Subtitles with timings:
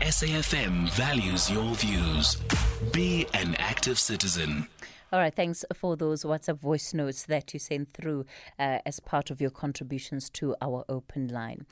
[0.00, 2.36] SAFM values your views.
[2.90, 4.66] Be an active citizen.
[5.12, 8.24] All right, thanks for those WhatsApp voice notes that you sent through
[8.58, 11.66] uh, as part of your contributions to our open line.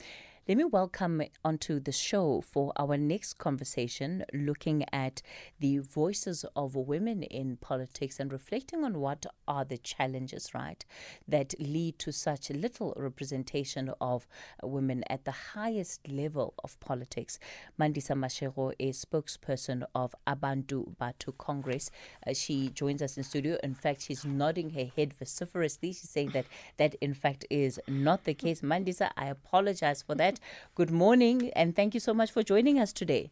[0.49, 5.21] Let me welcome onto the show for our next conversation, looking at
[5.59, 10.83] the voices of women in politics and reflecting on what are the challenges, right,
[11.27, 14.27] that lead to such little representation of
[14.63, 17.37] women at the highest level of politics.
[17.79, 21.91] Mandisa Mashego is spokesperson of Abantu Batho Congress.
[22.25, 23.55] Uh, she joins us in studio.
[23.61, 25.89] In fact, she's nodding her head vociferously.
[25.89, 26.47] She's saying that
[26.77, 28.61] that, in fact, is not the case.
[28.61, 30.38] Mandisa, I apologize for that.
[30.75, 33.31] Good morning, and thank you so much for joining us today.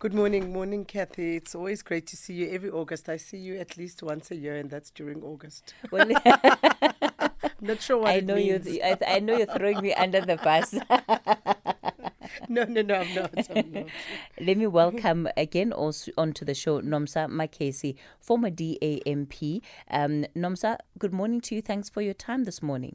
[0.00, 1.34] Good morning, morning, Kathy.
[1.34, 3.08] It's always great to see you every August.
[3.08, 5.74] I see you at least once a year, and that's during August.
[5.90, 6.06] Well,
[7.60, 8.62] not sure what I know you.
[8.84, 10.74] I, I, know you're throwing me under the bus.
[12.48, 13.50] no, no, no, I'm not.
[13.50, 13.86] I'm not.
[14.40, 19.64] Let me welcome again also onto the show Nomsa Marchesi, former DAMP.
[19.90, 21.60] Um, Nomsa, good morning to you.
[21.60, 22.94] Thanks for your time this morning.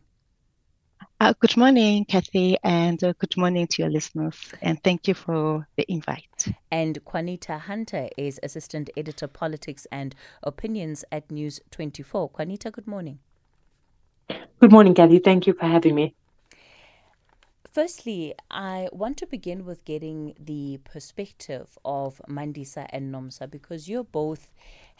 [1.19, 4.35] Uh, good morning, Kathy, and uh, good morning to your listeners.
[4.61, 6.47] And thank you for the invite.
[6.71, 12.31] And Qaanitah Hunter is Assistant Editor Politics and Opinions at News 24.
[12.31, 13.19] Qaanitah, good morning.
[14.59, 15.19] Good morning, Kathy.
[15.19, 16.15] Thank you for having me.
[17.71, 24.03] Firstly, I want to begin with getting the perspective of Mandisa and Nomsa because you're
[24.03, 24.49] both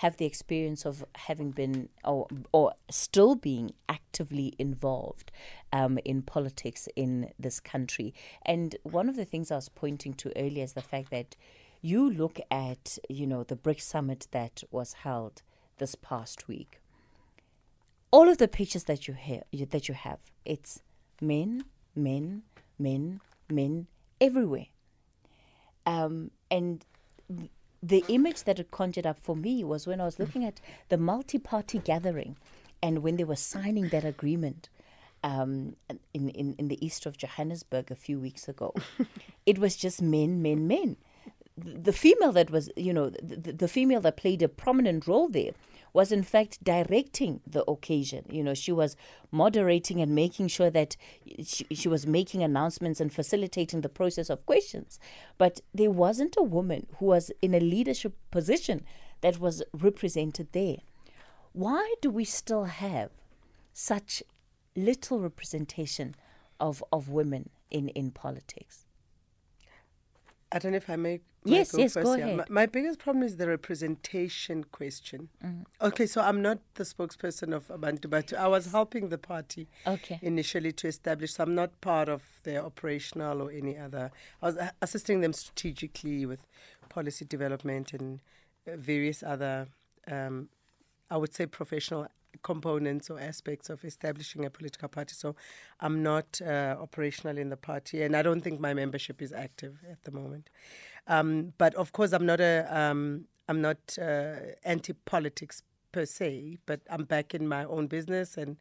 [0.03, 5.31] have the experience of having been or, or still being actively involved
[5.71, 8.13] um, in politics in this country.
[8.45, 11.37] And one of the things I was pointing to earlier is the fact that
[11.81, 15.41] you look at, you know, the BRICS summit that was held
[15.77, 16.81] this past week.
[18.11, 20.81] All of the pictures that you have, that you have, it's
[21.21, 21.63] men,
[21.95, 22.43] men,
[22.77, 23.88] men, men
[24.19, 24.67] everywhere.
[25.85, 26.85] Um, and
[27.83, 30.97] the image that it conjured up for me was when I was looking at the
[30.97, 32.37] multi party gathering
[32.81, 34.69] and when they were signing that agreement
[35.21, 35.75] um,
[36.13, 38.73] in, in, in the east of Johannesburg a few weeks ago.
[39.45, 40.95] it was just men, men, men.
[41.57, 45.51] The female that was, you know, the, the female that played a prominent role there
[45.93, 48.25] was in fact directing the occasion.
[48.29, 48.95] You know, she was
[49.31, 50.97] moderating and making sure that
[51.43, 54.99] she, she was making announcements and facilitating the process of questions.
[55.37, 58.83] But there wasn't a woman who was in a leadership position
[59.21, 60.77] that was represented there.
[61.53, 63.11] Why do we still have
[63.71, 64.23] such
[64.75, 66.15] little representation
[66.59, 68.82] of, of women in, in politics?
[70.53, 71.19] I don't know if I may.
[71.46, 72.38] Yes, go yes, first go ahead.
[72.38, 75.30] My, my, biggest problem is the representation question.
[75.44, 75.86] Mm-hmm.
[75.88, 78.38] Okay, so I'm not the spokesperson of Abantu Batho.
[78.38, 80.19] I was helping the party okay.
[80.22, 84.12] initially to establish, so I'm not part of their operational or any other.
[84.41, 86.40] I was assisting them strategically with
[86.88, 88.20] policy development and
[88.68, 89.68] uh, various other,
[90.09, 90.50] um,
[91.09, 92.08] I would say, professional
[92.41, 95.13] components or aspects of establishing a political party.
[95.13, 95.35] So
[95.79, 99.77] I'm not uh, operational in the party, and I don't think my membership is active
[99.89, 100.49] at the moment.
[101.07, 106.79] Um, but of course, I'm not a um, I'm not uh, anti-politics per se, but
[106.89, 108.57] I'm back in my own business and.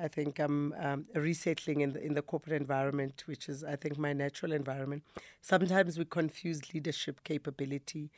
[0.00, 3.98] I think I'm um, resettling in the in the corporate environment, which is I think
[3.98, 5.02] my natural environment.
[5.42, 8.10] Sometimes we confuse leadership capability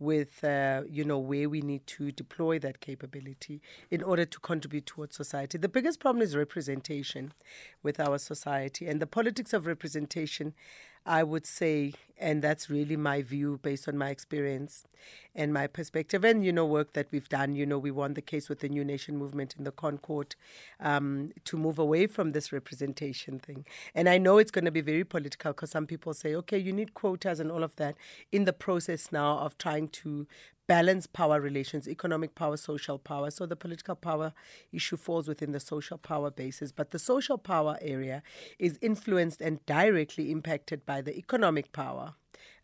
[0.00, 4.86] with uh, you know where we need to deploy that capability in order to contribute
[4.86, 5.58] towards society.
[5.58, 7.32] The biggest problem is representation
[7.84, 10.54] with our society and the politics of representation.
[11.08, 14.84] I would say, and that's really my view based on my experience
[15.34, 17.54] and my perspective, and you know, work that we've done.
[17.54, 20.34] You know, we won the case with the New Nation movement in the ConCourt
[20.80, 23.64] um, to move away from this representation thing.
[23.94, 26.74] And I know it's going to be very political because some people say, okay, you
[26.74, 27.96] need quotas and all of that
[28.30, 30.26] in the process now of trying to
[30.68, 33.30] balance power relations, economic power, social power.
[33.30, 34.32] So the political power
[34.70, 36.70] issue falls within the social power basis.
[36.70, 38.22] But the social power area
[38.58, 42.14] is influenced and directly impacted by the economic power.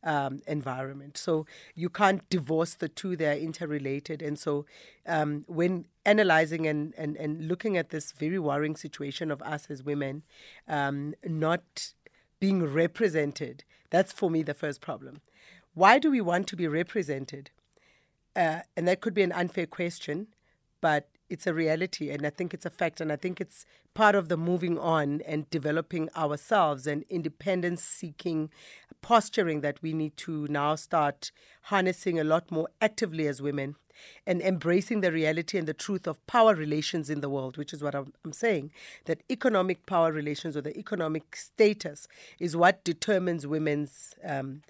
[0.06, 1.16] Um, environment.
[1.16, 4.20] So you can't divorce the two, they're interrelated.
[4.20, 4.66] And so
[5.06, 9.82] um, when analyzing and, and, and looking at this very worrying situation of us as
[9.82, 10.22] women
[10.68, 11.94] um, not
[12.38, 15.22] being represented, that's for me the first problem.
[15.72, 17.50] Why do we want to be represented?
[18.36, 20.28] Uh, and that could be an unfair question,
[20.80, 23.64] but it's a reality, and I think it's a fact, and I think it's
[23.94, 28.50] part of the moving on and developing ourselves and independence seeking
[29.00, 31.30] posturing that we need to now start
[31.64, 33.76] harnessing a lot more actively as women
[34.26, 37.82] and embracing the reality and the truth of power relations in the world, which is
[37.82, 38.70] what I'm, I'm, saying.
[39.04, 42.08] That economic power relations or the economic status
[42.38, 44.62] is what determines women's um,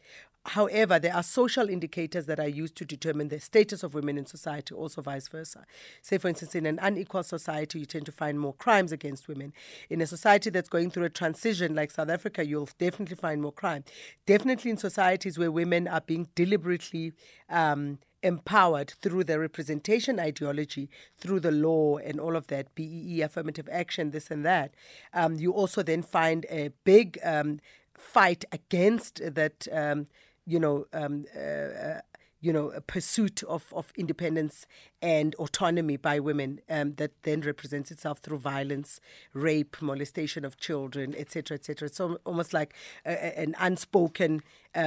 [0.46, 4.26] However, there are social indicators that are used to determine the status of women in
[4.26, 5.64] society, also vice versa.
[6.02, 9.54] Say, for instance, in an unequal society, you tend to find more crimes against women.
[9.88, 13.52] In a society that's going through a transition like South Africa, you'll definitely find more
[13.52, 13.84] crime.
[14.26, 17.14] Definitely in societies where women are being deliberately
[17.48, 23.68] um, empowered through the representation ideology, through the law and all of that, BEE, affirmative
[23.72, 24.74] action, this and that.
[25.14, 27.60] Um, you also then find a big um,
[27.96, 30.06] fight against that um,
[30.46, 32.00] you know, um, uh, uh,
[32.40, 34.66] you know, a pursuit of, of independence
[35.00, 39.00] and autonomy by women um, that then represents itself through violence,
[39.32, 41.86] rape, molestation of children, etc., etc.
[41.86, 42.74] It's almost like
[43.06, 44.42] a, an unspoken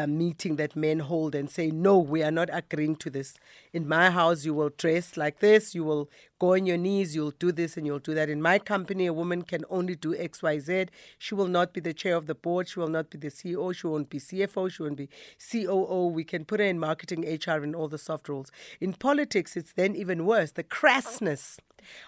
[0.07, 3.35] meeting that men hold and say, "No, we are not agreeing to this.
[3.73, 5.73] In my house, you will dress like this.
[5.73, 7.15] You will go on your knees.
[7.15, 8.29] You'll do this and you'll do that.
[8.29, 10.85] In my company, a woman can only do X, Y, Z.
[11.17, 12.67] She will not be the chair of the board.
[12.67, 13.73] She will not be the CEO.
[13.73, 14.69] She won't be CFO.
[14.69, 16.07] She won't be COO.
[16.07, 18.51] We can put her in marketing, HR, and all the soft roles.
[18.79, 20.51] In politics, it's then even worse.
[20.51, 21.59] The crassness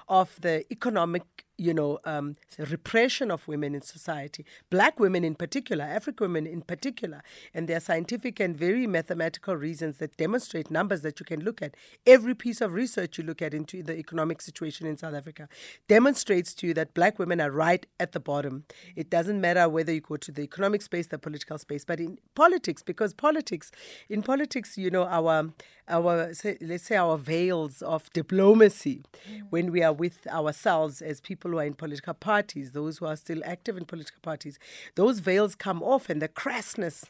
[0.08, 5.84] of the economic you know, um, repression of women in society, black women in particular,
[5.84, 7.22] African women in particular.
[7.54, 11.62] And there are scientific and very mathematical reasons that demonstrate numbers that you can look
[11.62, 11.76] at.
[12.08, 15.50] Every piece of research you look at into the economic situation in South Africa
[15.88, 18.64] demonstrates to you that black women are right at the bottom.
[18.96, 22.18] It doesn't matter whether you go to the economic space, the political space, but in
[22.36, 23.72] politics, because politics,
[24.10, 25.50] in politics, you know, our,
[25.90, 29.44] our say, let's say our veils of diplomacy, mm.
[29.50, 33.16] when we are with ourselves as people who are in political parties, those who are
[33.16, 34.60] still active in political parties,
[34.96, 37.06] those veils come off and the crassness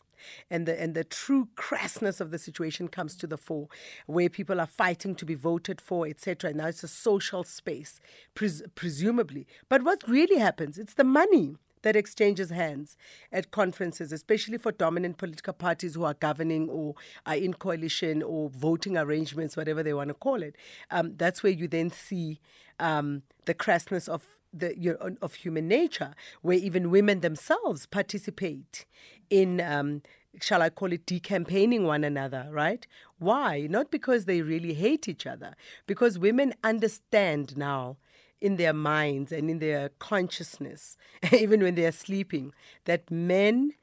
[0.50, 3.68] and the and the true crassness of the situation comes to the fore,
[4.06, 6.54] where people are fighting to be voted for, etc.
[6.54, 8.00] Now it's a social space,
[8.36, 9.48] pres- presumably.
[9.70, 10.78] But what really happens?
[10.78, 12.98] It's the money that exchanges hands
[13.32, 16.96] at conferences, especially for dominant political parties who are governing or
[17.26, 20.56] are in coalition or voting arrangements, whatever they want to call it.
[20.92, 22.40] Um, that's where you then see
[22.80, 28.86] um, the crassness of the you know, of human nature, where even women themselves participate
[29.30, 29.62] in.
[29.62, 30.02] Um,
[30.42, 32.86] shall I call it decampaigning one another, right?
[33.18, 33.68] Why?
[33.70, 35.56] Not because they really hate each other,
[35.88, 37.98] because women understand now
[38.42, 40.98] in their minds and in their consciousness,
[41.32, 42.54] even when they are sleeping,
[42.86, 43.74] that men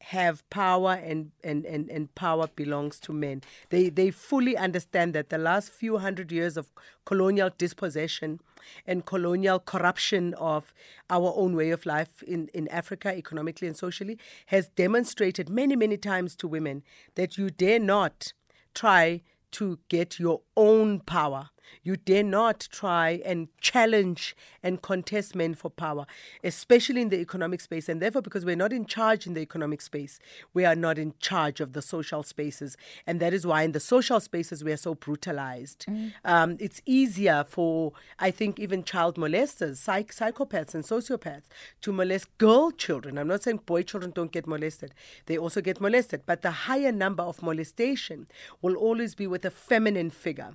[0.00, 3.42] have power and, and, and, and power belongs to men.
[3.70, 6.70] They, they fully understand that the last few hundred years of
[7.04, 8.38] colonial dispossession
[8.86, 10.72] and colonial corruption of
[11.10, 15.96] our own way of life in, in Africa, economically and socially, has demonstrated many, many
[15.96, 16.84] times to women
[17.16, 18.32] that you dare not
[18.74, 19.22] try
[19.52, 21.50] to get your own power
[21.82, 26.06] you dare not try and challenge and contest men for power,
[26.42, 27.88] especially in the economic space.
[27.88, 30.18] And therefore, because we're not in charge in the economic space,
[30.52, 32.76] we are not in charge of the social spaces.
[33.06, 35.86] And that is why in the social spaces, we are so brutalized.
[35.86, 36.12] Mm.
[36.24, 41.44] Um, it's easier for, I think, even child molesters, psych- psychopaths, and sociopaths
[41.82, 43.18] to molest girl children.
[43.18, 44.92] I'm not saying boy children don't get molested,
[45.26, 46.22] they also get molested.
[46.26, 48.26] But the higher number of molestation
[48.62, 50.45] will always be with a feminine figure.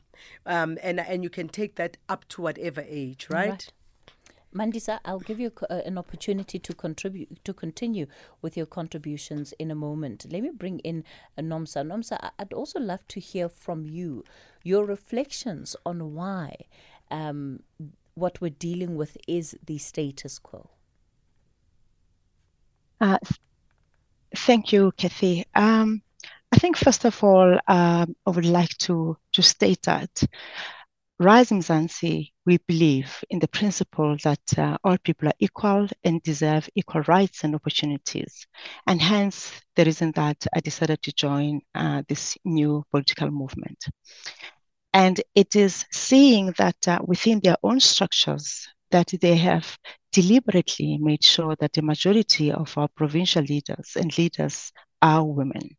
[0.46, 3.50] Um, and and you can take that up to whatever age, right?
[3.50, 3.72] right.
[4.54, 8.08] Mandisa, I'll give you uh, an opportunity to contribute to continue
[8.42, 10.26] with your contributions in a moment.
[10.30, 11.06] Let me bring in
[11.38, 11.86] uh, Nomsa.
[11.88, 14.26] Nomsa, I'd also love to hear from you
[14.64, 16.56] your reflections on why
[17.10, 17.62] um,
[18.16, 20.70] what we're dealing with is the status quo.
[23.00, 23.18] Uh,
[24.36, 25.46] thank you, Kathy.
[25.56, 26.02] Um,
[26.54, 30.24] I think first of all, um, I would like to to state that
[31.22, 36.68] Rise Mzansi, we believe in the principle that uh, all people are equal and deserve
[36.74, 38.48] equal rights and opportunities.
[38.88, 43.86] And hence, the reason that I decided to join uh, this new political movement.
[44.94, 49.78] And it is seeing that uh, within their own structures, that they have
[50.12, 54.72] deliberately made sure that the majority of our provincial leaders and leaders
[55.04, 55.78] are women.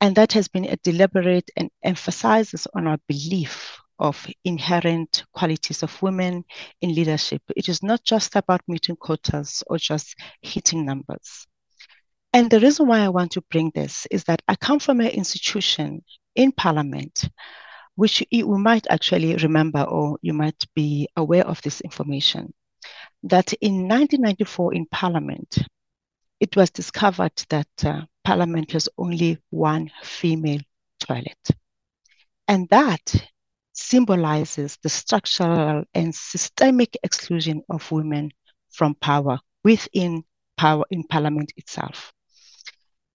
[0.00, 6.02] And that has been a deliberate and emphasizes on our belief of inherent qualities of
[6.02, 6.42] women
[6.80, 7.42] in leadership.
[7.54, 11.46] It is not just about meeting quotas or just hitting numbers.
[12.32, 15.08] And the reason why I want to bring this is that I come from an
[15.08, 16.02] institution
[16.34, 17.28] in Parliament,
[17.96, 22.54] which you might actually remember or you might be aware of this information,
[23.24, 25.58] that in 1994 in Parliament,
[26.38, 30.60] it was discovered that uh, Parliament has only one female
[30.98, 31.50] toilet.
[32.48, 33.14] And that
[33.72, 38.30] symbolizes the structural and systemic exclusion of women
[38.70, 40.22] from power within
[40.56, 42.12] power in parliament itself.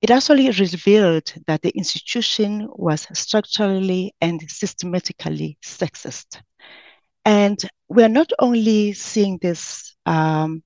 [0.01, 6.41] it actually revealed that the institution was structurally and systematically sexist.
[7.23, 7.57] And
[7.89, 10.63] we're not only seeing this um,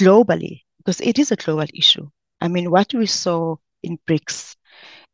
[0.00, 2.08] globally, because it is a global issue.
[2.40, 4.56] I mean, what we saw in BRICS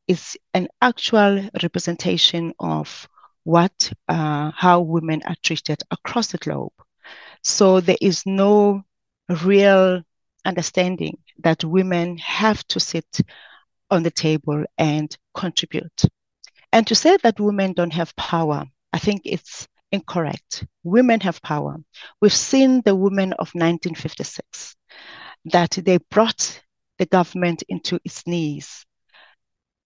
[0.08, 3.08] is an actual representation of
[3.44, 6.72] what uh, how women are treated across the globe.
[7.42, 8.82] So there is no
[9.44, 10.02] real
[10.44, 13.20] understanding that women have to sit
[13.90, 16.04] on the table and contribute.
[16.72, 20.66] And to say that women don't have power, I think it's incorrect.
[20.82, 21.76] Women have power.
[22.20, 24.76] We've seen the women of 1956
[25.46, 26.60] that they brought
[27.04, 28.86] the government into its knees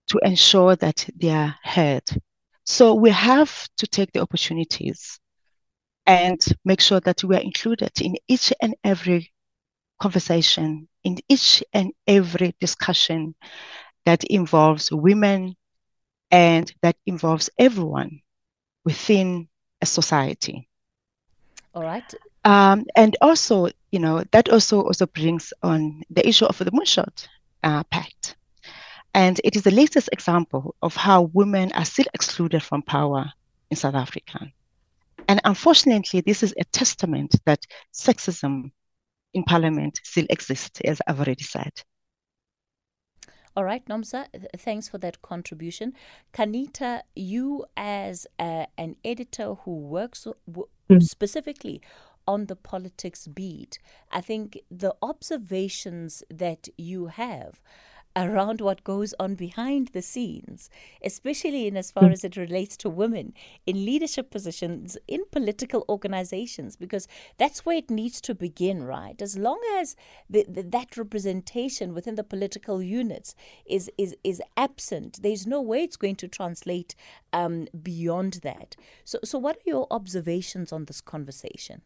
[0.07, 2.03] to ensure that they are heard.
[2.65, 5.19] So we have to take the opportunities
[6.05, 9.31] and make sure that we are included in each and every
[9.99, 13.35] conversation, in each and every discussion
[14.05, 15.55] that involves women
[16.31, 18.21] and that involves everyone
[18.85, 19.47] within
[19.81, 20.69] a society.
[21.75, 22.13] All right.
[22.45, 27.27] Um, and also, you know, that also also brings on the issue of the Moonshot
[27.63, 28.35] uh, Pact.
[29.13, 33.31] And it is the latest example of how women are still excluded from power
[33.69, 34.51] in South Africa.
[35.27, 38.71] And unfortunately, this is a testament that sexism
[39.33, 41.71] in parliament still exists, as I've already said.
[43.55, 44.27] All right, Nomsa,
[44.57, 45.93] thanks for that contribution.
[46.33, 51.03] Qaanitah, you as a, an editor who works w- mm.
[51.03, 51.81] specifically
[52.29, 53.79] on the politics beat,
[54.11, 57.59] I think the observations that you have
[58.15, 60.69] around what goes on behind the scenes,
[61.03, 62.11] especially in as far mm.
[62.11, 63.33] as it relates to women
[63.65, 67.07] in leadership positions in political organizations, because
[67.37, 69.19] that's where it needs to begin, right?
[69.21, 69.95] As long as
[70.29, 75.81] the, the, that representation within the political units is, is, is absent, there's no way
[75.81, 76.93] it's going to translate
[77.33, 78.75] um, beyond that.
[79.03, 81.81] So, so, what are your observations on this conversation?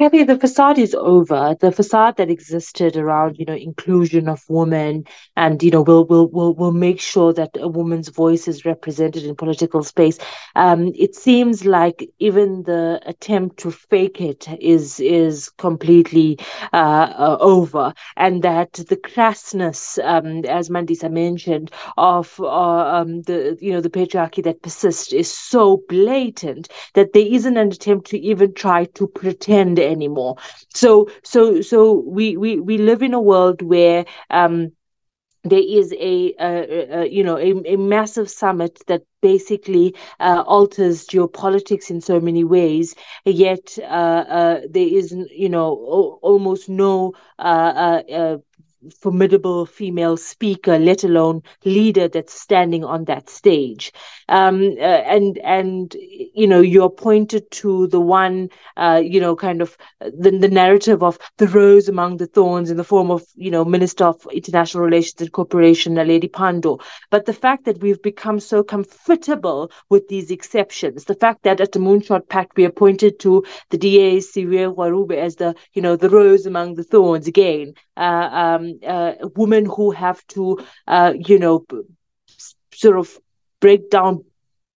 [0.00, 1.54] Kathy, the facade is over.
[1.60, 5.04] The facade that existed around, you know, inclusion of women
[5.36, 9.24] and, you know, we'll we'll we'll, we'll make sure that a woman's voice is represented
[9.24, 10.18] in political space.
[10.56, 16.38] Um, it seems like even the attempt to fake it is is completely
[16.72, 23.58] uh, uh, over, and that the crassness, um, as Mandisa mentioned, of uh, um, the
[23.60, 28.18] you know the patriarchy that persists is so blatant that there isn't an attempt to
[28.18, 29.06] even try to
[29.50, 30.36] pretend anymore.
[30.74, 34.72] So so so we we we live in a world where um
[35.44, 41.90] there is a, a, you know a, a massive summit that basically uh, alters geopolitics
[41.90, 48.02] in so many ways yet uh, uh, there is you know o- almost no uh,
[49.00, 53.92] formidable female speaker, let alone leader that's standing on that stage.
[54.28, 55.94] Um, uh, and and
[56.34, 61.02] you know you're pointed to the one uh, you know kind of the, the narrative
[61.02, 64.84] of the rose among the thorns in the form of you know Minister of International
[64.84, 66.80] Relations and Cooperation, Naledi Pandor.
[67.10, 71.72] But the fact that we've become so comfortable with these exceptions, the fact that at
[71.72, 76.10] the Moonshot Pact we appointed to the DA Siviwe Gwarube as the you know the
[76.10, 77.74] rose among the thorns again.
[77.96, 81.64] Uh, um, uh, women who have to, uh, you know,
[82.72, 83.18] sort of
[83.60, 84.24] break down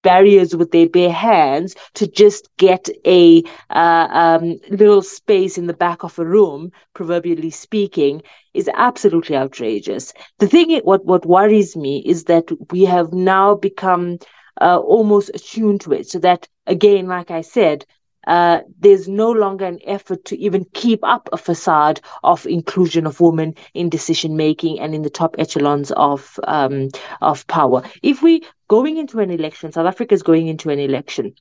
[0.02, 5.72] barriers with their bare hands to just get a uh, um, little space in the
[5.72, 8.22] back of a room, proverbially speaking,
[8.54, 10.12] is absolutely outrageous.
[10.38, 14.18] The thing, what what worries me is that we have now become
[14.60, 17.84] uh, almost attuned to it, so that again, like I said,
[18.26, 23.20] uh, there's no longer an effort to even keep up a facade of inclusion of
[23.20, 26.88] women in decision making and in the top echelons of um,
[27.20, 27.82] of power.
[28.02, 31.34] If we going into an election, South Africa is going into an election.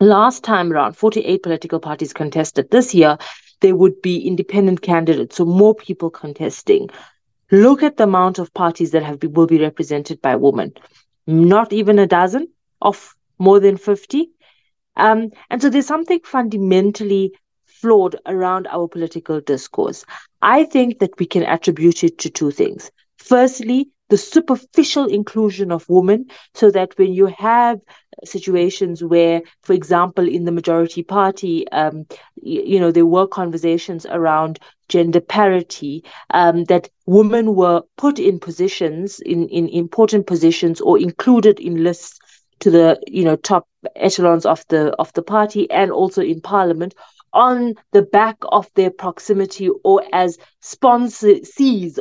[0.00, 2.70] Last time around, 48 political parties contested.
[2.70, 3.18] This year,
[3.60, 6.88] there would be independent candidates, so more people contesting.
[7.50, 10.72] Look at the amount of parties that have will be represented by women.
[11.26, 12.48] Not even a dozen
[12.80, 14.30] of more than 50
[14.98, 17.32] um, and so there's something fundamentally
[17.66, 20.04] flawed around our political discourse.
[20.42, 22.90] I think that we can attribute it to two things.
[23.16, 27.78] Firstly, the superficial inclusion of women, so that when you have
[28.24, 34.06] situations where, for example, in the majority party, um, you, you, know, there were conversations
[34.06, 40.98] around gender parity, um, that women were put in positions, in, in important positions, or
[40.98, 42.18] included in lists
[42.60, 46.94] to the you know top echelons of the of the party and also in parliament
[47.32, 51.50] on the back of their proximity or as sponsors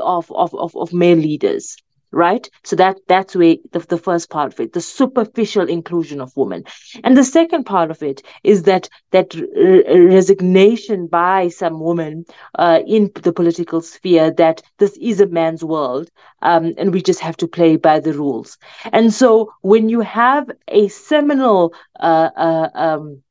[0.02, 1.76] of, of, of, of male leaders
[2.12, 2.50] right?
[2.64, 6.64] So that that's where the, the first part of it the superficial inclusion of women.
[7.04, 12.26] And the second part of it is that that r- resignation by some women
[12.58, 16.10] uh, in the political sphere that this is a man's world
[16.42, 18.58] um, and we just have to play by the rules.
[18.92, 23.22] And so when you have a seminal uh, uh, um,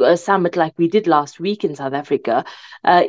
[0.00, 2.44] a summit like we did last week in South Africa,
[2.84, 3.04] uh,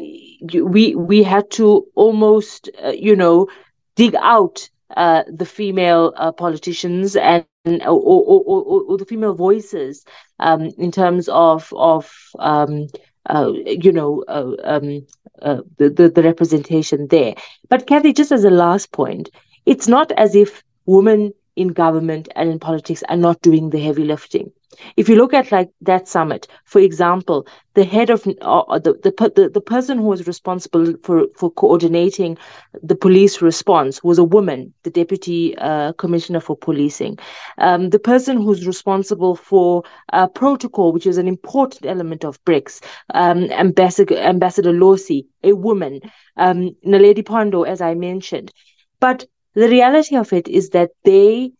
[0.53, 3.47] we we had to almost, uh, you know,
[3.95, 10.05] dig out uh, the female uh, politicians and or, or, or, or, the female voices
[10.39, 12.87] um, in terms of of um,
[13.29, 15.05] uh, you know uh, um,
[15.41, 17.35] uh, the, the, the representation there.
[17.69, 19.29] But Kathy, just as a last point,
[19.65, 24.03] it's not as if women in government and in politics are not doing the heavy
[24.03, 24.51] lifting.
[24.97, 29.31] If you look at like that summit, for example, the head of uh, the, the,
[29.35, 32.37] the the person who was responsible for for coordinating
[32.83, 37.17] the police response was a woman, the deputy uh, commissioner for policing.
[37.57, 39.83] Um, the person who's responsible for
[40.13, 42.83] uh, protocol, which is an important element of BRICS,
[43.13, 46.01] um, Ambassador Ambassador Losi, a woman,
[46.37, 48.51] um, Naledi Pandor, as I mentioned,
[48.99, 51.51] but the reality of it is that they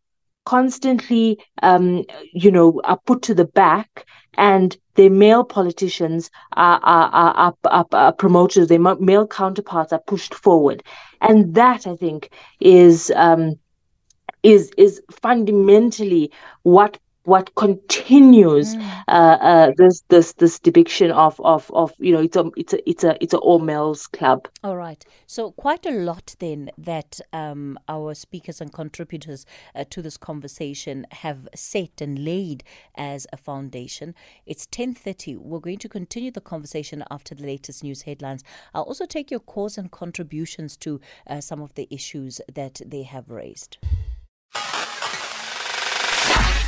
[0.45, 4.05] constantly, um, you know, are put to the back
[4.37, 10.83] and their male politicians are, are, are, are, promoted, their male counterparts are pushed forward.
[11.21, 13.11] And that, I think, is.
[13.15, 13.55] Um,
[14.43, 19.03] is is fundamentally what what continues mm.
[19.07, 22.89] uh, uh, this this this depiction of of of you know it's a it's a
[22.89, 24.47] it's a it's a all males club.
[24.63, 30.01] All right, so quite a lot then that um, our speakers and contributors uh, to
[30.01, 32.63] this conversation have set and laid
[32.95, 34.13] as a foundation.
[34.45, 35.35] It's ten thirty.
[35.35, 38.43] We're going to continue the conversation after the latest news headlines.
[38.73, 43.03] I'll also take your calls and contributions to uh, some of the issues that they
[43.03, 43.77] have raised.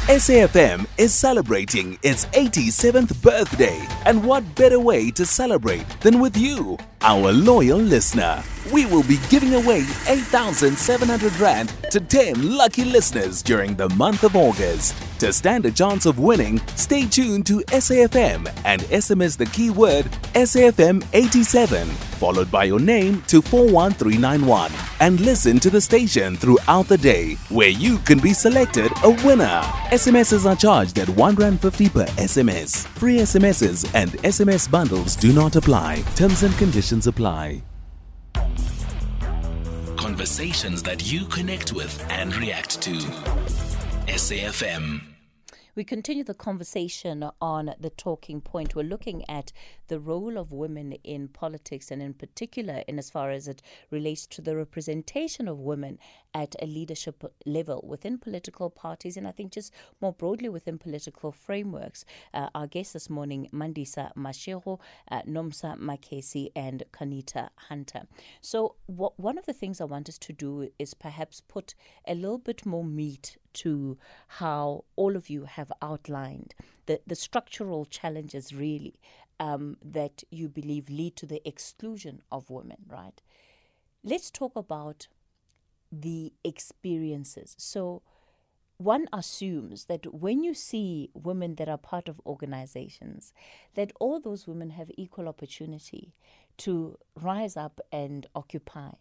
[0.08, 6.78] SAFM is celebrating its 87th birthday, and what better way to celebrate than with you,
[7.02, 8.44] our loyal listener?
[8.72, 14.36] We will be giving away 8,700 Rand to 10 lucky listeners during the month of
[14.36, 14.96] August.
[15.20, 20.06] To stand a chance of winning, stay tuned to SAFM and SMS the keyword
[20.36, 21.88] SAFM87,
[22.20, 27.70] followed by your name to 41391, and listen to the station throughout the day, where
[27.70, 29.62] you can be selected a winner.
[29.90, 32.86] SMSs are charged at 1 Rand 50 per SMS.
[33.00, 36.04] Free SMSs and SMS bundles do not apply.
[36.16, 37.62] Terms and conditions apply.
[39.97, 42.93] Conversations that you connect with and react to.
[44.08, 45.02] SAFM.
[45.76, 48.73] We continue the conversation on the talking point.
[48.73, 49.52] We're looking at
[49.89, 54.26] the role of women in politics and, in particular, in as far as it relates
[54.28, 56.00] to the representation of women
[56.38, 61.32] at a leadership level within political parties and I think just more broadly within political
[61.32, 62.06] frameworks.
[62.32, 68.04] Uh, our guests this morning, Mandisa Mashego, uh, Nomsa Marchesi, and Qaanitah Hunter.
[68.41, 71.73] So, one of the things I want us to do is perhaps put
[72.08, 73.97] a little bit more meat to
[74.28, 76.54] how all of you have outlined
[76.86, 79.00] the, the structural challenges really
[79.39, 83.21] um, that you believe lead to the exclusion of women, right?
[84.04, 85.08] Let's talk about
[85.91, 87.56] the experiences.
[87.58, 88.02] So,
[88.78, 93.34] one assumes that when you see women that are part of organizations,
[93.73, 96.13] that all those women have equal opportunity
[96.58, 98.91] to rise up and occupy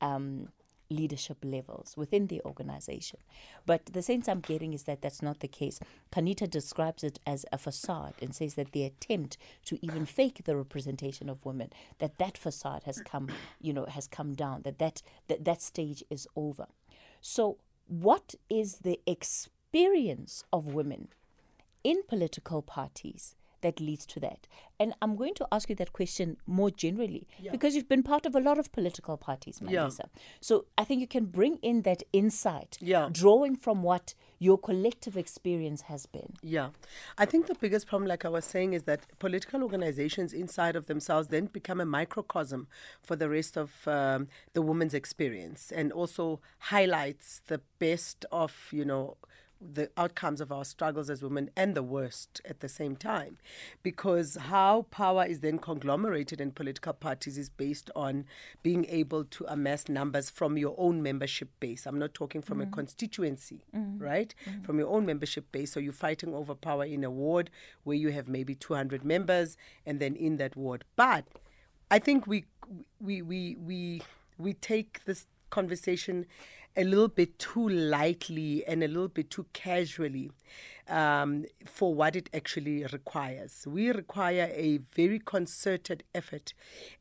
[0.00, 0.48] um,
[0.90, 3.20] leadership levels within the organization.
[3.64, 5.80] But the sense I'm getting is that that's not the case.
[6.12, 10.56] Qaanitah describes it as a facade and says that the attempt to even fake the
[10.56, 13.28] representation of women, that that facade has come,
[13.60, 16.66] you know, has come down, that that, that, that stage is over.
[17.20, 21.08] So what is the experience of women
[21.82, 24.46] in political parties that leads to that?
[24.78, 27.50] And I'm going to ask you that question more generally yeah.
[27.52, 30.00] because you've been part of a lot of political parties, Mandisa.
[30.00, 30.20] Yeah.
[30.40, 33.08] So I think you can bring in that insight, yeah.
[33.12, 36.32] drawing from what your collective experience has been.
[36.42, 36.70] Yeah.
[37.18, 40.86] I think the biggest problem, like I was saying, is that political organizations inside of
[40.86, 42.66] themselves then become a microcosm
[43.02, 48.84] for the rest of um, the woman's experience and also highlights the best of, you
[48.84, 49.18] know,
[49.60, 53.36] the outcomes of our struggles as women and the worst at the same time.
[53.82, 58.24] Because how power is then conglomerated in political parties is based on
[58.62, 61.86] being able to amass numbers from your own membership base.
[61.86, 62.72] I'm not talking from a mm.
[62.72, 64.00] constituency, mm.
[64.00, 64.34] right?
[64.48, 64.64] Mm.
[64.64, 65.72] From your own membership base.
[65.72, 67.50] So you're fighting over power in a ward
[67.84, 70.84] where you have maybe 200 members and then in that ward.
[70.96, 71.26] But
[71.90, 72.44] I think we
[73.00, 74.02] we we we
[74.38, 76.26] we take this conversation
[76.76, 80.30] a little bit too lightly and a little bit too casually
[80.88, 83.66] um, for what it actually requires.
[83.66, 86.52] We require a very concerted effort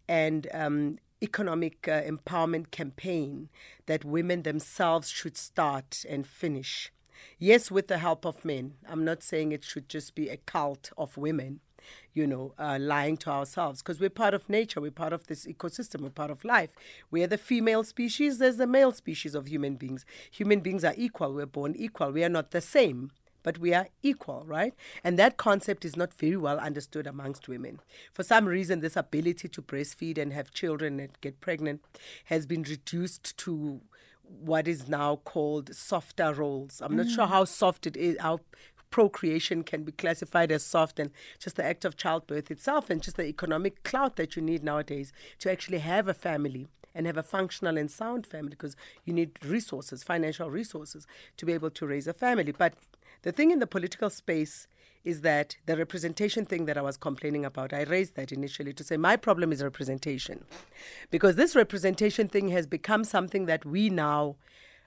[0.08, 3.50] and um, economic uh, empowerment campaign
[3.86, 6.92] that women themselves should start and finish.
[7.38, 8.76] Yes, with the help of men.
[8.88, 11.60] I'm not saying it should just be a cult of women
[12.14, 15.46] you know, uh, lying to ourselves because we're part of nature, we're part of this
[15.46, 16.72] ecosystem, we're part of life.
[17.12, 20.06] We're the female species, there's the male species of human beings.
[20.32, 23.12] Human beings are equal, we're born equal, we are not the same.
[23.42, 24.74] But we are equal, right?
[25.02, 27.80] And that concept is not very well understood amongst women.
[28.12, 31.82] For some reason, this ability to breastfeed and have children and get pregnant
[32.26, 33.80] has been reduced to
[34.30, 36.82] what is now called softer roles.
[36.82, 38.42] I'm not sure how soft it is, how
[38.90, 43.18] procreation can be classified as soft and just the act of childbirth itself and just
[43.18, 47.24] the economic clout that you need nowadays to actually have a family and have a
[47.24, 48.76] functional and sound family because
[49.06, 51.06] you need resources, financial resources
[51.38, 52.52] to be able to raise a family.
[52.52, 52.74] But
[53.22, 54.68] the thing in the political space
[55.04, 58.84] is that the representation thing that I was complaining about, I raised that initially to
[58.84, 60.44] say my problem is representation.
[61.10, 64.36] Because this representation thing has become something that we now,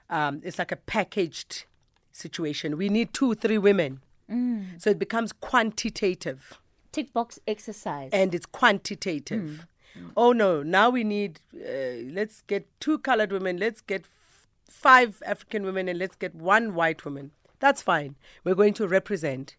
[0.09, 1.65] um, it's like a packaged
[2.13, 2.77] situation.
[2.77, 3.99] We need two, three women.
[4.31, 4.81] Mm.
[4.81, 6.59] So it becomes quantitative
[6.93, 8.09] Tick box exercise.
[8.13, 9.67] and it's quantitative.
[9.97, 10.03] Mm.
[10.05, 10.11] Mm.
[10.15, 15.21] Oh no, now we need, uh, let's get two colored women, let's get f- five
[15.25, 17.31] African women, and let's get one white woman.
[17.59, 18.15] That's fine.
[18.43, 19.55] We're going to represent.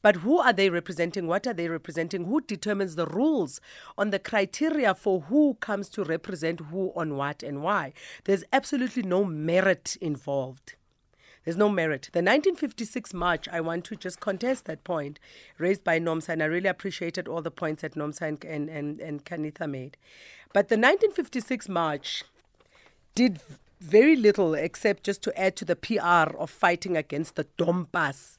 [0.00, 1.26] But who are they representing?
[1.26, 2.24] What are they representing?
[2.26, 3.60] Who determines the rules
[3.96, 7.92] on the criteria for who comes to represent who on what and why?
[8.24, 10.74] There's absolutely no merit involved.
[11.44, 12.10] There's no merit.
[12.12, 15.18] The 1956 march, I want to just contest that point
[15.58, 19.00] raised by Nomsa, and I really appreciated all the points that Nomsa and, and, and,
[19.00, 19.96] and Qaanitah made.
[20.52, 22.24] But the 1956 march
[23.14, 23.40] did
[23.80, 28.37] very little except just to add to the PR of fighting against the Dompas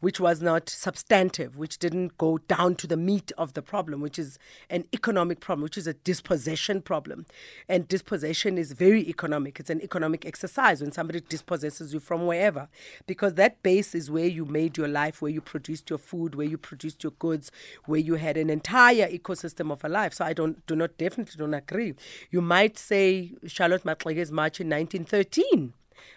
[0.00, 4.18] which was not substantive, which didn't go down to the meat of the problem, which
[4.18, 4.38] is
[4.70, 7.26] an economic problem, which is a dispossession problem.
[7.68, 9.58] And dispossession is very economic.
[9.58, 12.68] It's an economic exercise when somebody dispossesses you from wherever,
[13.06, 16.46] because that base is where you made your life, where you produced your food, where
[16.46, 17.50] you produced your goods,
[17.86, 20.14] where you had an entire ecosystem of a life.
[20.14, 21.94] So I don't do not definitely don't agree.
[22.30, 25.72] You might say Charlotte Maxeke's march in 1913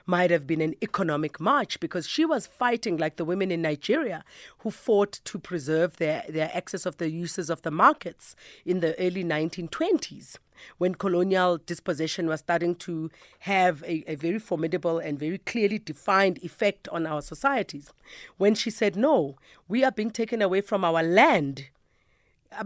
[0.05, 4.23] might have been an economic march because she was fighting like the women in Nigeria
[4.59, 8.97] who fought to preserve their, their access of the uses of the markets in the
[8.99, 10.37] early 1920s
[10.77, 16.37] when colonial dispossession was starting to have a, a very formidable and very clearly defined
[16.43, 17.91] effect on our societies.
[18.37, 21.69] When she said, No, we are being taken away from our land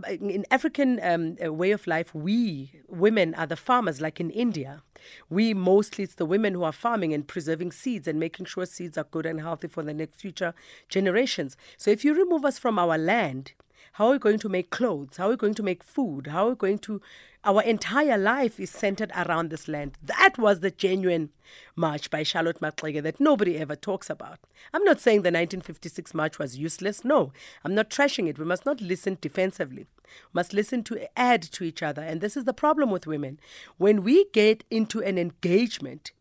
[0.10, 4.82] in African um, uh, way of life, we women are the farmers, like in India.
[5.30, 8.98] We mostly it's the women who are farming and preserving seeds and making sure seeds
[8.98, 10.54] are good and healthy for the next future
[10.90, 11.56] generations.
[11.78, 13.54] So if you remove us from our land,
[13.94, 15.18] how are we going to make clothes?
[15.18, 16.28] How are we going to make food?
[16.28, 17.02] How are we going to?
[17.48, 20.00] Our entire life is centered around this land.
[20.02, 21.30] That was the genuine
[21.76, 24.40] march by Charlotte Maxeke that nobody ever talks about.
[24.74, 27.06] I'm not saying the 1956 march was useless.
[27.06, 27.32] No,
[27.64, 28.40] I'm not trashing it.
[28.40, 29.86] We must not listen defensively.
[30.04, 32.02] We must listen to add to each other.
[32.02, 33.40] And this is the problem with women.
[33.78, 36.14] When we get into an engagement,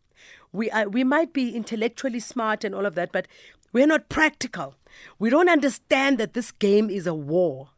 [0.53, 3.27] we are, we might be intellectually smart and all of that, but
[3.73, 4.75] we're not practical.
[5.19, 7.71] We don't understand that this game is a war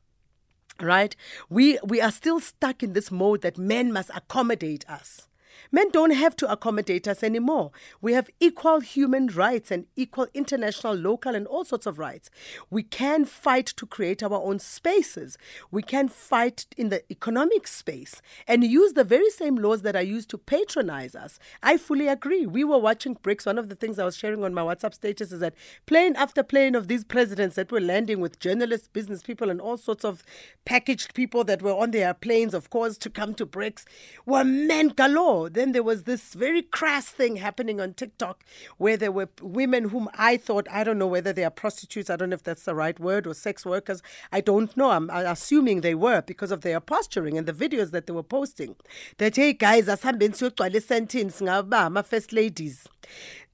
[0.80, 1.14] right?
[1.48, 5.28] We we are still stuck in this mode that men must accommodate us
[5.72, 7.72] men don't have to accommodate us anymore.
[8.00, 12.30] We have equal human rights and equal international local and all sorts of rights.
[12.70, 15.38] We can fight to create our own spaces.
[15.70, 20.02] We can fight in the economic space and use the very same laws that are
[20.02, 21.38] used to patronize us.
[21.62, 22.46] I fully agree.
[22.46, 25.32] We were watching BRICS one of the things i was sharing on my whatsapp status
[25.32, 25.54] is that
[25.86, 29.76] plane after plane of these presidents that were landing with journalists business people and all
[29.76, 30.22] sorts of
[30.64, 33.84] packaged people that were on their planes of course to come to BRICS
[34.26, 38.44] were men galore then there was this very crass thing happening on TikTok
[38.78, 42.16] where there were women whom I thought, I don't know whether they are prostitutes, I
[42.16, 44.02] don't know if that's the right word, or sex workers.
[44.32, 44.90] I don't know.
[44.90, 48.22] I'm uh, assuming they were because of their posturing and the videos that they were
[48.22, 48.76] posting.
[49.18, 52.86] That, hey guys, asihambeni siyogcwala sentence ngaba ama-first ladies.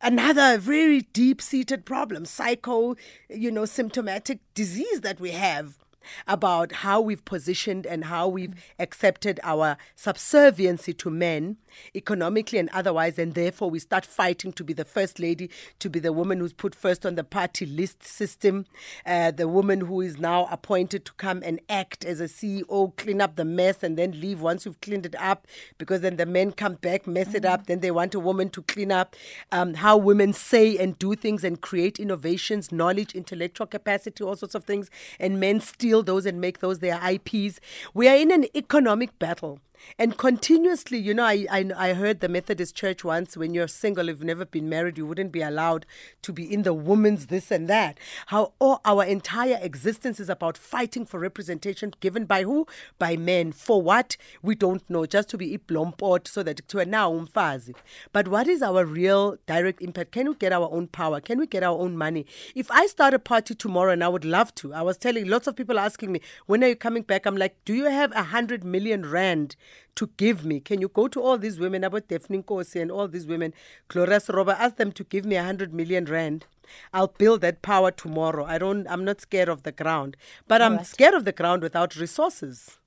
[0.03, 2.97] another very deep-seated problem, psycho,
[3.29, 5.79] you know, symptomatic disease that we have
[6.27, 11.57] about how we've positioned and how we've accepted our subserviency to men
[11.95, 15.99] economically and otherwise and therefore we start fighting to be the first lady to be
[16.01, 18.67] the woman who's put first on the party list system
[19.07, 23.21] uh, the woman who is now appointed to come and act as a ceo clean
[23.21, 25.47] up the mess and then leave once you've cleaned it up
[25.79, 27.37] because then the men come back mess mm-hmm.
[27.37, 29.17] it up then they want a woman to clean up
[29.51, 34.55] um, how women say and do things and create innovations knowledge intellectual capacity all sorts
[34.55, 35.61] of things and men
[35.93, 37.61] steal those and make those their ips
[37.93, 39.59] we are in an economic battle
[39.99, 44.09] and continuously, you know, I, I, I heard the Methodist Church once when you're single,
[44.09, 45.87] if you've never been married, you wouldn't be allowed
[46.23, 47.99] to be in the woman's this and that.
[48.27, 52.67] How all our entire existence is about fighting for representation given by who?
[52.99, 53.53] By men.
[53.53, 54.17] For what?
[54.43, 55.07] We don't know.
[55.07, 57.75] Just to be iplompot so that to now umfazi.
[58.13, 60.13] But what is our real direct impact?
[60.13, 61.21] Can we get our own power?
[61.21, 62.27] Can we get our own money?
[62.55, 65.47] If I start a party tomorrow, and I would love to, I was telling lots
[65.47, 67.27] of people asking me, when are you coming back?
[67.27, 69.57] I'm like, do you have a hundred million rand?
[69.97, 70.61] To give me.
[70.61, 73.53] Can you go to all these women, about Daphne Nkosi and all these women,
[73.89, 76.47] Gloria Serobe, ask them to give me a hundred million rand.
[76.93, 78.45] I'll build that power tomorrow.
[78.45, 80.17] I don't I'm not scared of the ground.
[80.49, 80.87] But I'm right.
[80.87, 82.79] scared of the ground without resources.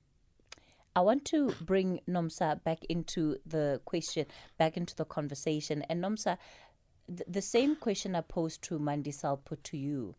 [0.96, 4.24] I want to bring Nomsa back into the question,
[4.56, 5.84] back into the conversation.
[5.90, 6.38] And Nomsa,
[7.06, 10.14] th- the same question I posed to Mandisa, I'll put to you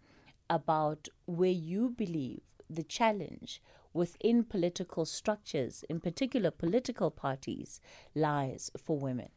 [0.50, 3.62] about where you believe the challenge
[3.98, 7.82] within political structures, in particular political parties,
[8.16, 9.30] lies for women?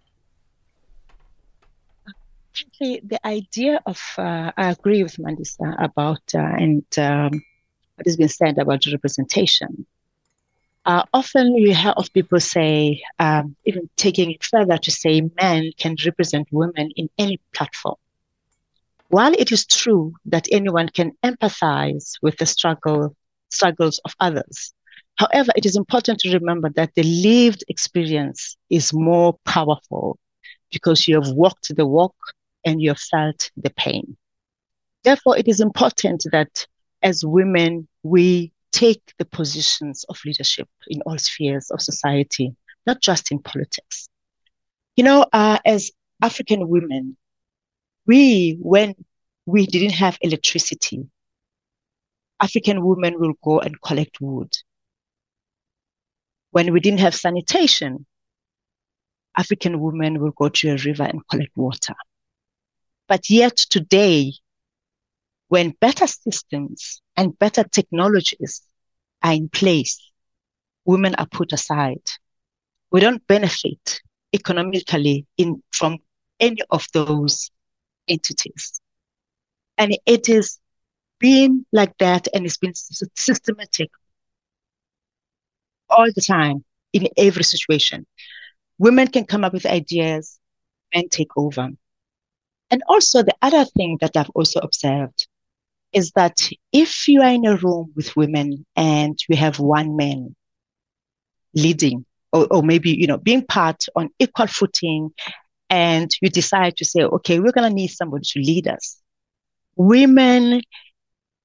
[2.79, 7.42] The, the idea of, uh, I agree with Mandisa about, uh, and um,
[7.94, 9.87] what has been said about representation.
[10.85, 15.70] Uh, often you hear of people say, um, even taking it further to say men
[15.79, 17.96] can represent women in any platform.
[19.09, 23.16] While it is true that anyone can empathize with the struggle
[23.50, 24.72] struggles of others.
[25.16, 30.18] However, it is important to remember that the lived experience is more powerful
[30.72, 32.14] because you have walked the walk
[32.64, 34.16] and you have felt the pain.
[35.04, 36.66] Therefore, it is important that
[37.02, 42.54] as women, we take the positions of leadership in all spheres of society,
[42.86, 44.08] not just in politics.
[44.96, 45.90] You know, uh, as
[46.22, 47.16] African women,
[48.06, 48.94] we, when
[49.46, 51.06] we didn't have electricity,
[52.40, 54.53] African women will go and collect wood.
[56.53, 58.07] When we didn't have sanitation,
[59.37, 61.94] African women will go to a river and collect water.
[63.07, 64.33] But yet today,
[65.48, 68.62] when better systems and better technologies
[69.22, 70.00] are in place,
[70.85, 72.03] women are put aside.
[72.92, 74.00] We don't benefit
[74.33, 75.98] economically in, from
[76.38, 77.50] any of those
[78.09, 78.81] entities.
[79.76, 80.60] And it is
[81.20, 83.90] been like that and it's been systematic
[85.88, 88.06] all the time in every situation.
[88.78, 90.38] Women can come up with ideas
[90.92, 91.68] and take over.
[92.70, 95.26] And also, the other thing that I've also observed
[95.92, 96.37] is that
[96.72, 100.37] if you are in a room with women and you have one man
[101.54, 105.11] leading, or, or maybe you know being part on equal footing,
[105.68, 109.00] and you decide to say, okay, we're going to need somebody to lead us.
[109.76, 110.62] Women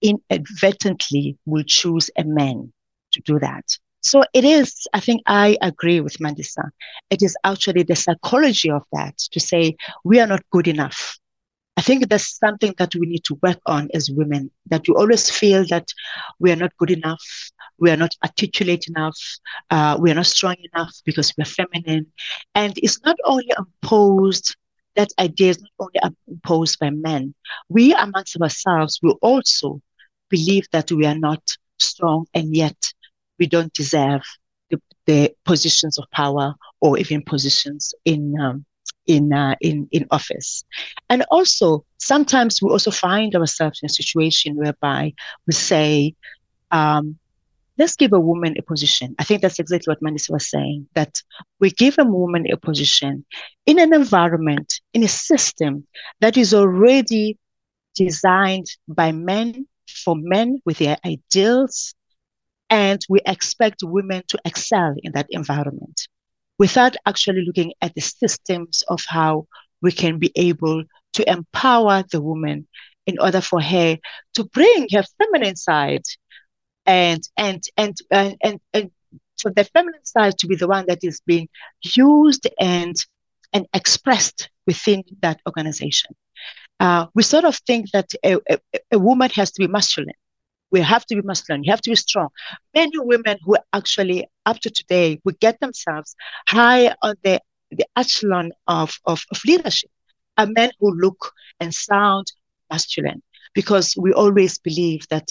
[0.10, 2.72] inadvertently will choose a man
[3.14, 3.66] to do that.
[4.02, 6.70] So it is, I think I agree with Mandisa.
[7.10, 11.18] It is actually the psychology of that to say we are not good enough.
[11.78, 15.30] I think that's something that we need to work on as women, that we always
[15.30, 15.88] feel that
[16.40, 17.24] we are not good enough,
[17.80, 19.18] we are not articulate enough,
[19.72, 22.06] uh, we are not strong enough because we are feminine.
[22.54, 24.56] And it's not only imposed,
[24.96, 27.34] that idea is not only imposed by men.
[27.70, 29.82] We amongst ourselves will also
[30.30, 31.42] believe that we are not
[31.78, 32.78] strong and yet
[33.40, 34.22] we don't deserve
[34.70, 38.66] the, the positions of power or even positions in um,
[39.08, 40.64] in uh, in in office.
[41.10, 45.14] And also sometimes we also find ourselves in a situation whereby
[45.46, 46.16] we say,
[46.72, 47.18] um,
[47.78, 49.16] let's give a woman a position.
[49.20, 51.22] I think that's exactly what Mandisa was saying, that
[51.60, 53.26] we give a woman a position
[53.66, 55.86] in an environment, in a system
[56.22, 57.38] that is already
[57.96, 61.94] designed by men for men with their ideals,
[62.70, 66.08] and we expect women to excel in that environment
[66.58, 69.48] without actually looking at the systems of how
[69.82, 72.68] we can be able to empower the woman
[73.06, 73.98] in order for her
[74.34, 76.04] to bring her feminine side
[76.86, 78.92] and and and and and, and
[79.40, 81.48] for the feminine side to be the one that is being
[81.82, 82.96] used and
[83.54, 86.16] and expressed within that organization.
[86.80, 88.60] Uh, we sort of think that a, a,
[88.92, 90.14] a, woman has to be masculine.
[90.72, 91.64] We have to be masculine.
[91.64, 92.30] You have to be strong.
[92.74, 96.16] Many women who actually, up to today, would get themselves
[96.48, 97.40] high on the,
[97.72, 99.90] the echelon of, of, of leadership
[100.38, 102.28] are men who look and sound
[102.70, 103.22] masculine
[103.54, 105.28] because we always believe that